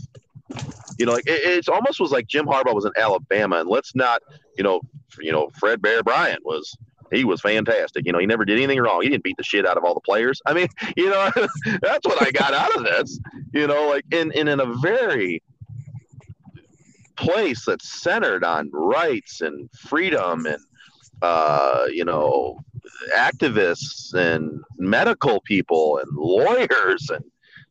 You 0.98 1.06
know, 1.06 1.12
like 1.12 1.26
it, 1.26 1.40
it's 1.44 1.68
almost 1.68 2.00
was 2.00 2.10
like 2.10 2.26
Jim 2.26 2.46
Harbaugh 2.46 2.74
was 2.74 2.84
in 2.84 2.92
Alabama, 2.96 3.60
and 3.60 3.68
let's 3.68 3.94
not, 3.94 4.20
you 4.58 4.64
know, 4.64 4.80
you 5.18 5.32
know, 5.32 5.48
Fred 5.58 5.80
Bear 5.80 6.02
Bryant 6.02 6.44
was 6.44 6.76
he 7.10 7.24
was 7.24 7.40
fantastic. 7.40 8.06
You 8.06 8.12
know, 8.12 8.18
he 8.18 8.26
never 8.26 8.44
did 8.44 8.56
anything 8.56 8.80
wrong. 8.80 9.02
He 9.02 9.08
didn't 9.08 9.24
beat 9.24 9.36
the 9.36 9.44
shit 9.44 9.66
out 9.66 9.76
of 9.76 9.84
all 9.84 9.94
the 9.94 10.00
players. 10.00 10.40
I 10.46 10.54
mean, 10.54 10.68
you 10.96 11.10
know, 11.10 11.30
that's 11.82 12.06
what 12.06 12.22
I 12.22 12.30
got 12.30 12.54
out 12.54 12.76
of 12.76 12.84
this. 12.84 13.18
You 13.52 13.66
know, 13.66 13.88
like 13.88 14.04
in, 14.10 14.32
in 14.32 14.48
in 14.48 14.60
a 14.60 14.74
very 14.80 15.42
place 17.16 17.64
that's 17.66 18.00
centered 18.00 18.44
on 18.44 18.70
rights 18.72 19.42
and 19.42 19.68
freedom 19.72 20.46
and 20.46 20.58
uh, 21.22 21.86
you 21.90 22.04
know 22.04 22.58
activists 23.14 24.14
and 24.14 24.62
medical 24.78 25.40
people 25.42 25.98
and 25.98 26.08
lawyers 26.16 27.10
and 27.10 27.24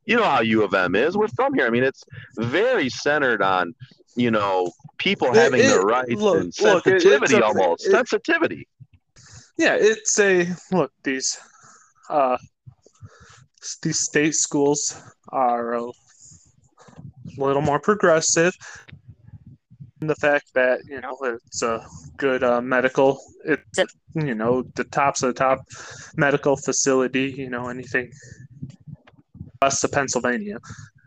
you 0.06 0.15
know 0.15 0.23
how 0.23 0.41
U 0.41 0.63
of 0.63 0.73
M 0.73 0.95
is. 0.95 1.17
We're 1.17 1.28
from 1.30 1.54
here. 1.54 1.67
I 1.67 1.69
mean, 1.69 1.84
it's 1.84 2.04
very 2.38 2.89
centered 2.89 3.41
on 3.41 3.73
you 4.15 4.32
know 4.32 4.71
people 4.97 5.34
having 5.34 5.62
it, 5.62 5.67
the 5.67 5.82
rights 5.82 6.13
look, 6.13 6.39
and 6.39 6.54
sensitivity 6.54 7.36
look, 7.36 7.43
a, 7.43 7.45
almost 7.45 7.86
it, 7.86 7.91
sensitivity. 7.91 8.67
Yeah, 9.59 9.75
it's 9.77 10.17
a 10.19 10.47
look. 10.71 10.93
These 11.03 11.37
uh, 12.09 12.37
these 13.81 13.99
state 13.99 14.33
schools 14.35 14.97
are 15.33 15.73
a 15.73 15.91
little 17.37 17.61
more 17.61 17.81
progressive. 17.81 18.55
The 19.99 20.15
fact 20.15 20.53
that 20.53 20.79
you 20.87 21.01
know 21.01 21.17
it's 21.23 21.61
a 21.61 21.85
good 22.15 22.41
uh, 22.41 22.61
medical 22.61 23.19
it's 23.43 23.79
you 24.15 24.33
know 24.33 24.63
the 24.75 24.85
tops 24.85 25.23
of 25.23 25.33
the 25.33 25.39
top 25.39 25.59
medical 26.15 26.55
facility 26.55 27.29
you 27.37 27.49
know 27.49 27.67
anything 27.67 28.11
west 29.61 29.83
of 29.83 29.91
pennsylvania. 29.91 30.59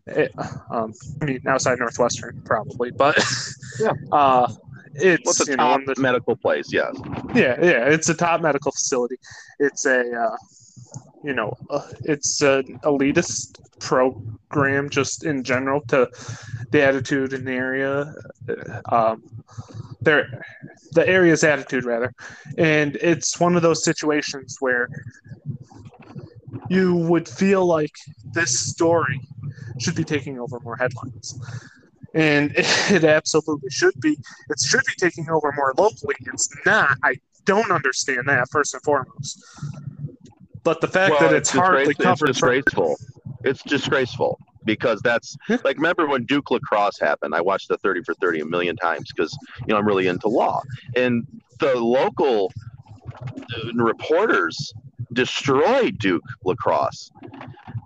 It, 0.06 0.32
um, 0.70 0.92
i 1.20 1.24
mean 1.24 1.40
outside 1.46 1.78
northwestern 1.78 2.42
probably 2.44 2.90
but 2.90 3.16
yeah. 3.80 3.92
uh 4.12 4.52
it's 4.94 5.24
What's 5.24 5.48
a 5.48 5.56
top 5.56 5.80
know, 5.80 5.94
the, 5.94 6.00
medical 6.00 6.36
place? 6.36 6.70
Yes. 6.72 6.94
yeah 6.96 7.21
yeah 7.34 7.56
yeah, 7.62 7.88
it's 7.88 8.08
a 8.08 8.14
top 8.14 8.40
medical 8.40 8.72
facility 8.72 9.16
it's 9.58 9.86
a 9.86 10.12
uh, 10.12 10.36
you 11.22 11.32
know, 11.32 11.56
uh, 11.70 11.88
it's 12.00 12.42
an 12.42 12.78
elitist 12.80 13.60
program 13.78 14.88
just 14.90 15.24
in 15.24 15.42
general 15.44 15.80
to 15.88 16.08
the 16.70 16.82
attitude 16.82 17.32
in 17.32 17.44
the 17.44 17.52
area. 17.52 18.12
Uh, 18.48 19.12
um, 19.12 19.22
there, 20.00 20.44
the 20.92 21.06
area's 21.06 21.44
attitude 21.44 21.84
rather, 21.84 22.12
and 22.58 22.96
it's 22.96 23.38
one 23.38 23.54
of 23.54 23.62
those 23.62 23.84
situations 23.84 24.56
where 24.58 24.88
you 26.68 26.96
would 26.96 27.28
feel 27.28 27.64
like 27.64 27.94
this 28.32 28.58
story 28.58 29.20
should 29.78 29.94
be 29.94 30.04
taking 30.04 30.40
over 30.40 30.58
more 30.60 30.76
headlines. 30.76 31.38
And 32.14 32.52
it 32.56 33.04
absolutely 33.04 33.70
should 33.70 33.98
be. 34.00 34.16
It 34.50 34.60
should 34.64 34.82
be 34.86 34.94
taking 34.98 35.28
over 35.30 35.52
more 35.56 35.74
locally. 35.76 36.16
It's 36.32 36.48
not. 36.66 36.98
I 37.02 37.16
don't 37.44 37.70
understand 37.70 38.28
that, 38.28 38.48
first 38.50 38.74
and 38.74 38.82
foremost. 38.82 39.42
But 40.64 40.80
the 40.80 40.88
fact 40.88 41.12
well, 41.12 41.20
that 41.20 41.32
it's, 41.34 41.48
it's 41.48 41.58
hardly 41.58 41.94
covered. 41.94 42.28
It's 42.28 42.38
disgraceful. 42.38 42.96
It's 43.44 43.62
disgraceful 43.62 44.38
because 44.64 45.00
that's 45.00 45.36
like 45.64 45.76
remember 45.76 46.06
when 46.06 46.24
Duke 46.24 46.50
lacrosse 46.50 46.98
happened. 46.98 47.34
I 47.34 47.40
watched 47.40 47.68
the 47.68 47.78
30 47.78 48.04
for 48.04 48.14
30 48.14 48.40
a 48.40 48.44
million 48.44 48.76
times 48.76 49.10
because 49.14 49.36
you 49.60 49.68
know 49.68 49.76
I'm 49.76 49.86
really 49.86 50.06
into 50.06 50.28
law. 50.28 50.62
And 50.94 51.26
the 51.58 51.74
local 51.74 52.52
uh, 53.20 53.72
reporters 53.74 54.72
destroyed 55.12 55.98
Duke 55.98 56.24
lacrosse. 56.44 57.10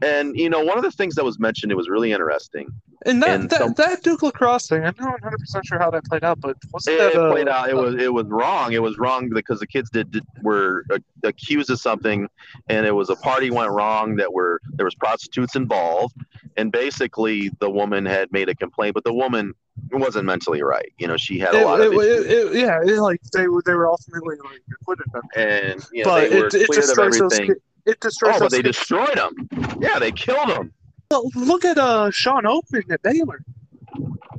And 0.03 0.37
you 0.37 0.51
know, 0.51 0.63
one 0.63 0.77
of 0.77 0.85
the 0.85 0.91
things 0.91 1.15
that 1.15 1.25
was 1.25 1.39
mentioned, 1.39 1.73
it 1.73 1.77
was 1.77 1.89
really 1.89 2.13
interesting. 2.13 2.69
And 3.07 3.23
that 3.23 3.31
and 3.41 3.51
that, 3.51 3.59
some, 3.61 3.75
that 3.75 4.03
Duke 4.03 4.23
lacrosse 4.23 4.69
thing, 4.69 4.85
I'm 4.85 4.95
not 4.99 5.13
100 5.23 5.39
percent 5.39 5.65
sure 5.67 5.79
how 5.79 5.91
that 5.93 6.05
played 6.05 6.25
out, 6.25 6.41
but 6.41 6.57
wasn't 6.73 6.97
it, 6.97 7.15
that 7.15 7.27
it 7.27 7.31
played 7.33 7.49
out? 7.49 7.69
It 7.71 7.77
was 7.77 7.95
it 7.95 8.13
was 8.13 8.27
wrong. 8.27 8.73
It 8.73 8.83
was 8.83 8.99
wrong 8.99 9.29
because 9.31 9.61
the 9.61 9.67
kids 9.67 9.89
did, 9.91 10.11
did 10.11 10.25
were 10.43 10.85
uh, 10.93 10.99
accused 11.23 11.71
of 11.71 11.79
something, 11.81 12.29
and 12.69 12.85
it 12.87 12.93
was 12.93 13.09
a 13.11 13.17
party 13.17 13.51
went 13.51 13.71
wrong 13.71 14.17
that 14.17 14.33
were 14.33 14.61
there 14.75 14.85
was 14.85 14.95
prostitutes 14.95 15.55
involved, 15.57 16.17
and 16.57 16.73
basically 16.73 17.51
the 17.61 17.71
woman 17.71 18.05
had 18.05 18.31
made 18.33 18.49
a 18.49 18.55
complaint, 18.55 18.95
but 18.95 19.05
the 19.05 19.13
woman 19.13 19.55
wasn't 19.93 20.25
mentally 20.25 20.63
right. 20.63 20.91
You 20.99 21.07
know, 21.07 21.17
she 21.17 21.39
had 21.39 21.55
a 21.55 21.61
It- 21.61 21.65
lot 21.65 21.81
of 21.81 21.93
it- 21.93 21.97
it- 22.31 22.53
yeah, 22.55 22.81
it, 22.83 22.99
like 23.01 23.21
they 23.33 23.47
were 23.47 23.63
they 23.65 23.75
were 23.75 23.89
ultimately 23.89 24.37
like 24.45 24.63
acquitted 24.81 25.07
them, 25.13 25.23
and 25.37 25.87
you 25.93 26.03
know, 26.05 26.11
but 26.11 26.31
they 26.31 26.41
were 26.41 26.47
it, 26.49 26.55
it 26.55 26.71
destroys 26.73 27.19
those. 27.19 27.33
everything. 27.35 27.55
ki- 27.55 27.61
It 27.93 28.01
destroys 28.01 28.35
Oh, 28.37 28.41
but 28.41 28.51
they 28.51 28.63
kids. 28.63 28.79
destroyed 28.79 29.17
them. 29.17 29.49
Yeah, 29.81 30.01
they 30.01 30.11
killed 30.11 30.49
him. 30.49 30.73
Well, 31.11 31.31
look 31.35 31.65
at 31.65 31.79
uh 31.79 32.11
Shawn 32.11 32.45
Oakman 32.45 32.91
at 32.91 33.03
Baylor. 33.03 33.41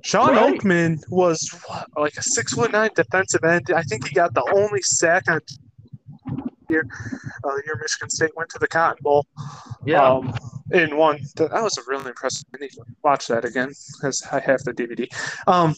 Shawn 0.03 0.35
Right. 0.35 0.59
Oakman 0.59 0.99
was 1.09 1.49
what, 1.65 1.87
like 1.97 2.17
a 2.17 2.21
six 2.21 2.53
foot 2.53 2.71
nine 2.71 2.89
defensive 2.95 3.43
end. 3.43 3.71
I 3.75 3.81
think 3.83 4.07
he 4.07 4.13
got 4.13 4.33
the 4.33 4.43
only 4.53 4.81
sack 4.81 5.23
on 5.27 5.39
year. 6.69 6.87
Uh, 7.43 7.55
year 7.65 7.77
Michigan 7.81 8.09
State 8.09 8.31
went 8.35 8.49
to 8.49 8.59
the 8.59 8.67
Cotton 8.67 8.97
Bowl. 9.01 9.25
Yeah, 9.85 10.03
Um, 10.03 10.33
in 10.71 10.97
one, 10.97 11.19
that 11.37 11.51
was 11.51 11.77
a 11.77 11.81
really 11.87 12.07
impressive. 12.07 12.45
I 12.53 12.57
need 12.59 12.71
to 12.71 12.83
watch 13.03 13.27
that 13.27 13.45
again 13.45 13.69
because 13.93 14.21
I 14.31 14.39
have 14.39 14.61
the 14.63 14.73
DVD. 14.73 15.07
Um, 15.47 15.75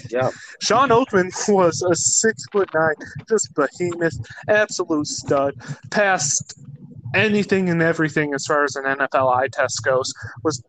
yeah. 0.10 0.30
Shawn 0.60 0.90
Oakman 0.90 1.32
was 1.48 1.82
a 1.82 1.94
six 1.94 2.44
foot 2.52 2.68
nine, 2.74 2.94
just 3.28 3.54
behemoth, 3.54 4.18
absolute 4.48 5.06
stud. 5.06 5.54
Passed 5.90 6.58
anything 7.14 7.68
and 7.70 7.82
everything 7.82 8.34
as 8.34 8.46
far 8.46 8.64
as 8.64 8.76
an 8.76 8.84
NFL 8.84 9.28
eye 9.34 9.48
test 9.48 9.82
goes. 9.84 10.12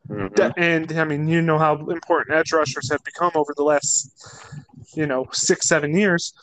Mhm. 0.10 0.34
Da- 0.36 0.52
And 0.58 0.92
I 1.00 1.04
mean, 1.04 1.28
you 1.28 1.42
know 1.42 1.58
how 1.58 1.76
important 1.90 2.36
edge 2.38 2.52
rushers 2.54 2.90
have 2.92 3.04
become 3.04 3.32
over 3.36 3.54
the 3.56 3.64
last, 3.64 4.12
you 4.96 5.06
know, 5.06 5.28
six, 5.32 5.68
seven 5.68 5.96
years. 5.96 6.34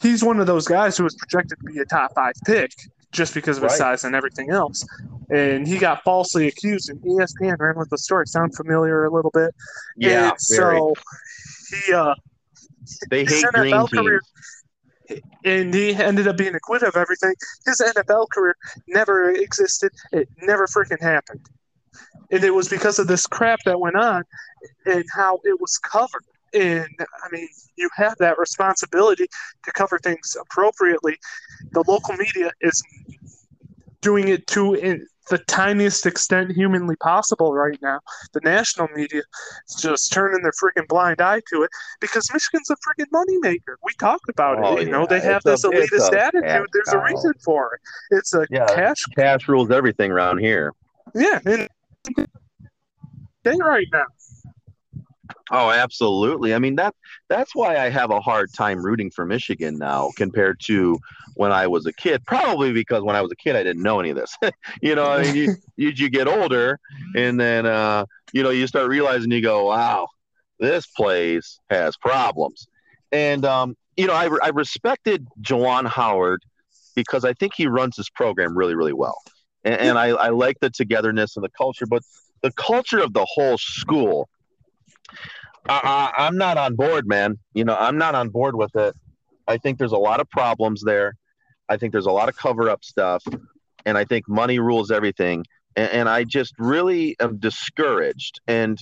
He's 0.00 0.22
one 0.22 0.38
of 0.40 0.46
those 0.46 0.66
guys 0.66 0.96
who 0.96 1.04
was 1.04 1.14
projected 1.16 1.58
to 1.58 1.64
be 1.72 1.78
a 1.80 1.84
top 1.84 2.14
five 2.14 2.34
pick 2.46 2.72
just 3.10 3.34
because 3.34 3.56
of 3.56 3.62
his 3.64 3.72
Right. 3.72 3.78
size 3.78 4.04
and 4.04 4.14
everything 4.14 4.50
else. 4.50 4.86
And 5.30 5.66
he 5.66 5.78
got 5.78 6.02
falsely 6.04 6.46
accused, 6.46 6.88
and 6.90 7.00
ESPN 7.02 7.56
ran 7.58 7.76
with 7.76 7.90
the 7.90 7.98
story. 7.98 8.26
Sound 8.26 8.54
familiar 8.54 9.04
a 9.04 9.10
little 9.10 9.30
bit? 9.32 9.54
Yeah, 9.96 10.32
so 10.38 10.94
he, 11.86 11.92
uh, 11.92 12.14
They 13.10 13.24
his 13.24 13.42
hate 13.42 13.52
green 13.52 13.72
NFL 13.74 13.88
teams. 13.88 14.20
And 15.44 15.72
he 15.72 15.94
ended 15.94 16.28
up 16.28 16.36
being 16.36 16.54
acquitted 16.54 16.88
of 16.88 16.96
everything. 16.96 17.34
His 17.66 17.80
NFL 17.80 18.26
career 18.32 18.56
never 18.86 19.30
existed. 19.30 19.92
It 20.12 20.28
never 20.42 20.66
freaking 20.66 21.00
happened. 21.00 21.46
And 22.30 22.44
it 22.44 22.50
was 22.50 22.68
because 22.68 22.98
of 22.98 23.06
this 23.06 23.26
crap 23.26 23.60
that 23.64 23.80
went 23.80 23.96
on 23.96 24.24
and 24.86 25.04
how 25.14 25.40
it 25.44 25.60
was 25.60 25.78
covered. 25.78 26.24
And 26.54 26.88
I 27.00 27.28
mean, 27.30 27.48
you 27.76 27.88
have 27.96 28.16
that 28.18 28.38
responsibility 28.38 29.26
to 29.64 29.72
cover 29.72 29.98
things 29.98 30.36
appropriately. 30.40 31.18
The 31.72 31.84
local 31.86 32.16
media 32.16 32.52
is 32.60 32.82
doing 34.00 34.28
it 34.28 34.46
to 34.48 34.74
the 35.30 35.38
tiniest 35.38 36.06
extent 36.06 36.52
humanly 36.52 36.96
possible 36.96 37.52
right 37.54 37.78
now. 37.82 38.00
The 38.32 38.40
national 38.40 38.88
media 38.94 39.22
is 39.68 39.74
just 39.76 40.12
turning 40.12 40.42
their 40.42 40.52
freaking 40.52 40.86
blind 40.88 41.20
eye 41.20 41.40
to 41.52 41.62
it 41.62 41.70
because 42.00 42.30
Michigan's 42.32 42.70
a 42.70 42.76
freaking 42.76 43.06
moneymaker. 43.12 43.76
We 43.84 43.92
talked 43.98 44.28
about 44.28 44.58
Oh, 44.62 44.76
it. 44.76 44.86
You 44.86 44.92
know, 44.92 45.02
yeah. 45.02 45.06
they 45.06 45.20
have 45.20 45.42
It's 45.46 45.62
this 45.62 45.64
elitist 45.64 46.12
attitude. 46.14 46.68
There's 46.72 46.92
a 46.92 46.98
reason 46.98 47.32
for 47.44 47.74
it. 47.74 48.16
It's 48.16 48.34
a 48.34 48.46
Yeah. 48.50 48.66
cash. 48.66 49.02
Cash 49.16 49.48
rules 49.48 49.70
everything 49.70 50.10
around 50.10 50.38
here. 50.38 50.72
Yeah, 51.14 51.40
and 51.44 51.68
thing 53.44 53.58
right 53.60 53.86
now. 53.92 54.04
Oh, 55.50 55.70
absolutely. 55.70 56.54
I 56.54 56.58
mean 56.58 56.76
that 56.76 56.94
that's 57.28 57.54
why 57.54 57.76
I 57.76 57.88
have 57.90 58.10
a 58.10 58.20
hard 58.20 58.52
time 58.52 58.84
rooting 58.84 59.10
for 59.10 59.24
Michigan 59.24 59.78
now 59.78 60.10
compared 60.16 60.60
to 60.64 60.98
when 61.34 61.52
I 61.52 61.66
was 61.66 61.86
a 61.86 61.92
kid. 61.92 62.24
Probably 62.26 62.72
because 62.72 63.02
when 63.02 63.16
I 63.16 63.22
was 63.22 63.32
a 63.32 63.36
kid 63.36 63.56
I 63.56 63.62
didn't 63.62 63.82
know 63.82 64.00
any 64.00 64.10
of 64.10 64.16
this. 64.16 64.36
you 64.82 64.94
know, 64.94 65.10
I 65.10 65.22
mean, 65.22 65.34
you, 65.34 65.56
you 65.76 65.88
you 65.90 66.08
get 66.10 66.28
older 66.28 66.78
and 67.14 67.38
then 67.38 67.66
uh, 67.66 68.04
you 68.32 68.42
know 68.42 68.50
you 68.50 68.66
start 68.66 68.88
realizing 68.88 69.30
you 69.30 69.42
go, 69.42 69.66
wow, 69.66 70.08
this 70.58 70.86
place 70.86 71.58
has 71.70 71.96
problems. 71.96 72.66
And 73.12 73.44
um, 73.44 73.76
you 73.96 74.06
know, 74.06 74.14
I 74.14 74.28
I 74.42 74.48
respected 74.48 75.26
Juwan 75.40 75.86
Howard 75.86 76.42
because 76.94 77.24
I 77.24 77.32
think 77.32 77.54
he 77.54 77.66
runs 77.66 77.96
his 77.96 78.10
program 78.10 78.56
really 78.56 78.74
really 78.74 78.92
well, 78.92 79.18
and, 79.64 79.80
and 79.80 79.98
I 79.98 80.08
I 80.08 80.28
like 80.28 80.60
the 80.60 80.70
togetherness 80.70 81.36
and 81.36 81.44
the 81.44 81.50
culture, 81.50 81.86
but 81.86 82.02
the 82.42 82.52
culture 82.52 82.98
of 82.98 83.12
the 83.12 83.24
whole 83.24 83.58
school. 83.58 84.28
I, 85.68 86.12
I'm 86.16 86.36
not 86.36 86.56
on 86.56 86.76
board, 86.76 87.06
man. 87.06 87.38
You 87.52 87.64
know, 87.64 87.76
I'm 87.78 87.98
not 87.98 88.14
on 88.14 88.30
board 88.30 88.56
with 88.56 88.74
it. 88.76 88.94
I 89.46 89.58
think 89.58 89.78
there's 89.78 89.92
a 89.92 89.98
lot 89.98 90.20
of 90.20 90.28
problems 90.30 90.82
there. 90.82 91.14
I 91.68 91.76
think 91.76 91.92
there's 91.92 92.06
a 92.06 92.12
lot 92.12 92.28
of 92.28 92.36
cover 92.36 92.70
up 92.70 92.84
stuff. 92.84 93.22
And 93.84 93.98
I 93.98 94.04
think 94.04 94.28
money 94.28 94.58
rules 94.58 94.90
everything. 94.90 95.44
And, 95.76 95.90
and 95.90 96.08
I 96.08 96.24
just 96.24 96.54
really 96.58 97.16
am 97.20 97.38
discouraged. 97.38 98.40
And, 98.46 98.78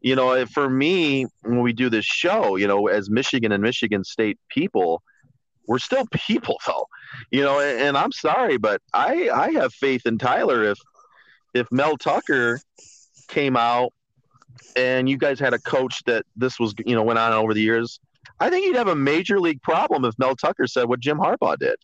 you 0.00 0.14
know, 0.14 0.44
for 0.46 0.68
me, 0.68 1.26
when 1.42 1.62
we 1.62 1.72
do 1.72 1.88
this 1.88 2.04
show, 2.04 2.56
you 2.56 2.66
know, 2.66 2.88
as 2.88 3.10
Michigan 3.10 3.52
and 3.52 3.62
Michigan 3.62 4.04
State 4.04 4.38
people, 4.48 5.02
we're 5.66 5.78
still 5.78 6.06
people, 6.12 6.58
though. 6.66 6.86
You 7.30 7.42
know, 7.42 7.60
and, 7.60 7.80
and 7.80 7.96
I'm 7.96 8.12
sorry, 8.12 8.58
but 8.58 8.82
I, 8.92 9.30
I 9.30 9.52
have 9.52 9.72
faith 9.72 10.06
in 10.06 10.18
Tyler. 10.18 10.64
If, 10.64 10.78
if 11.54 11.70
Mel 11.72 11.96
Tucker 11.96 12.60
came 13.28 13.56
out 13.56 13.92
and 14.76 15.08
you 15.08 15.16
guys 15.16 15.38
had 15.40 15.54
a 15.54 15.58
coach 15.58 16.02
that 16.04 16.24
this 16.36 16.58
was, 16.58 16.74
you 16.84 16.94
know, 16.94 17.02
went 17.02 17.18
on 17.18 17.32
over 17.32 17.54
the 17.54 17.60
years, 17.60 18.00
I 18.40 18.50
think 18.50 18.66
you'd 18.66 18.76
have 18.76 18.88
a 18.88 18.96
major 18.96 19.40
league 19.40 19.62
problem 19.62 20.04
if 20.04 20.18
Mel 20.18 20.36
Tucker 20.36 20.66
said 20.66 20.88
what 20.88 21.00
Jim 21.00 21.18
Harbaugh 21.18 21.58
did. 21.58 21.76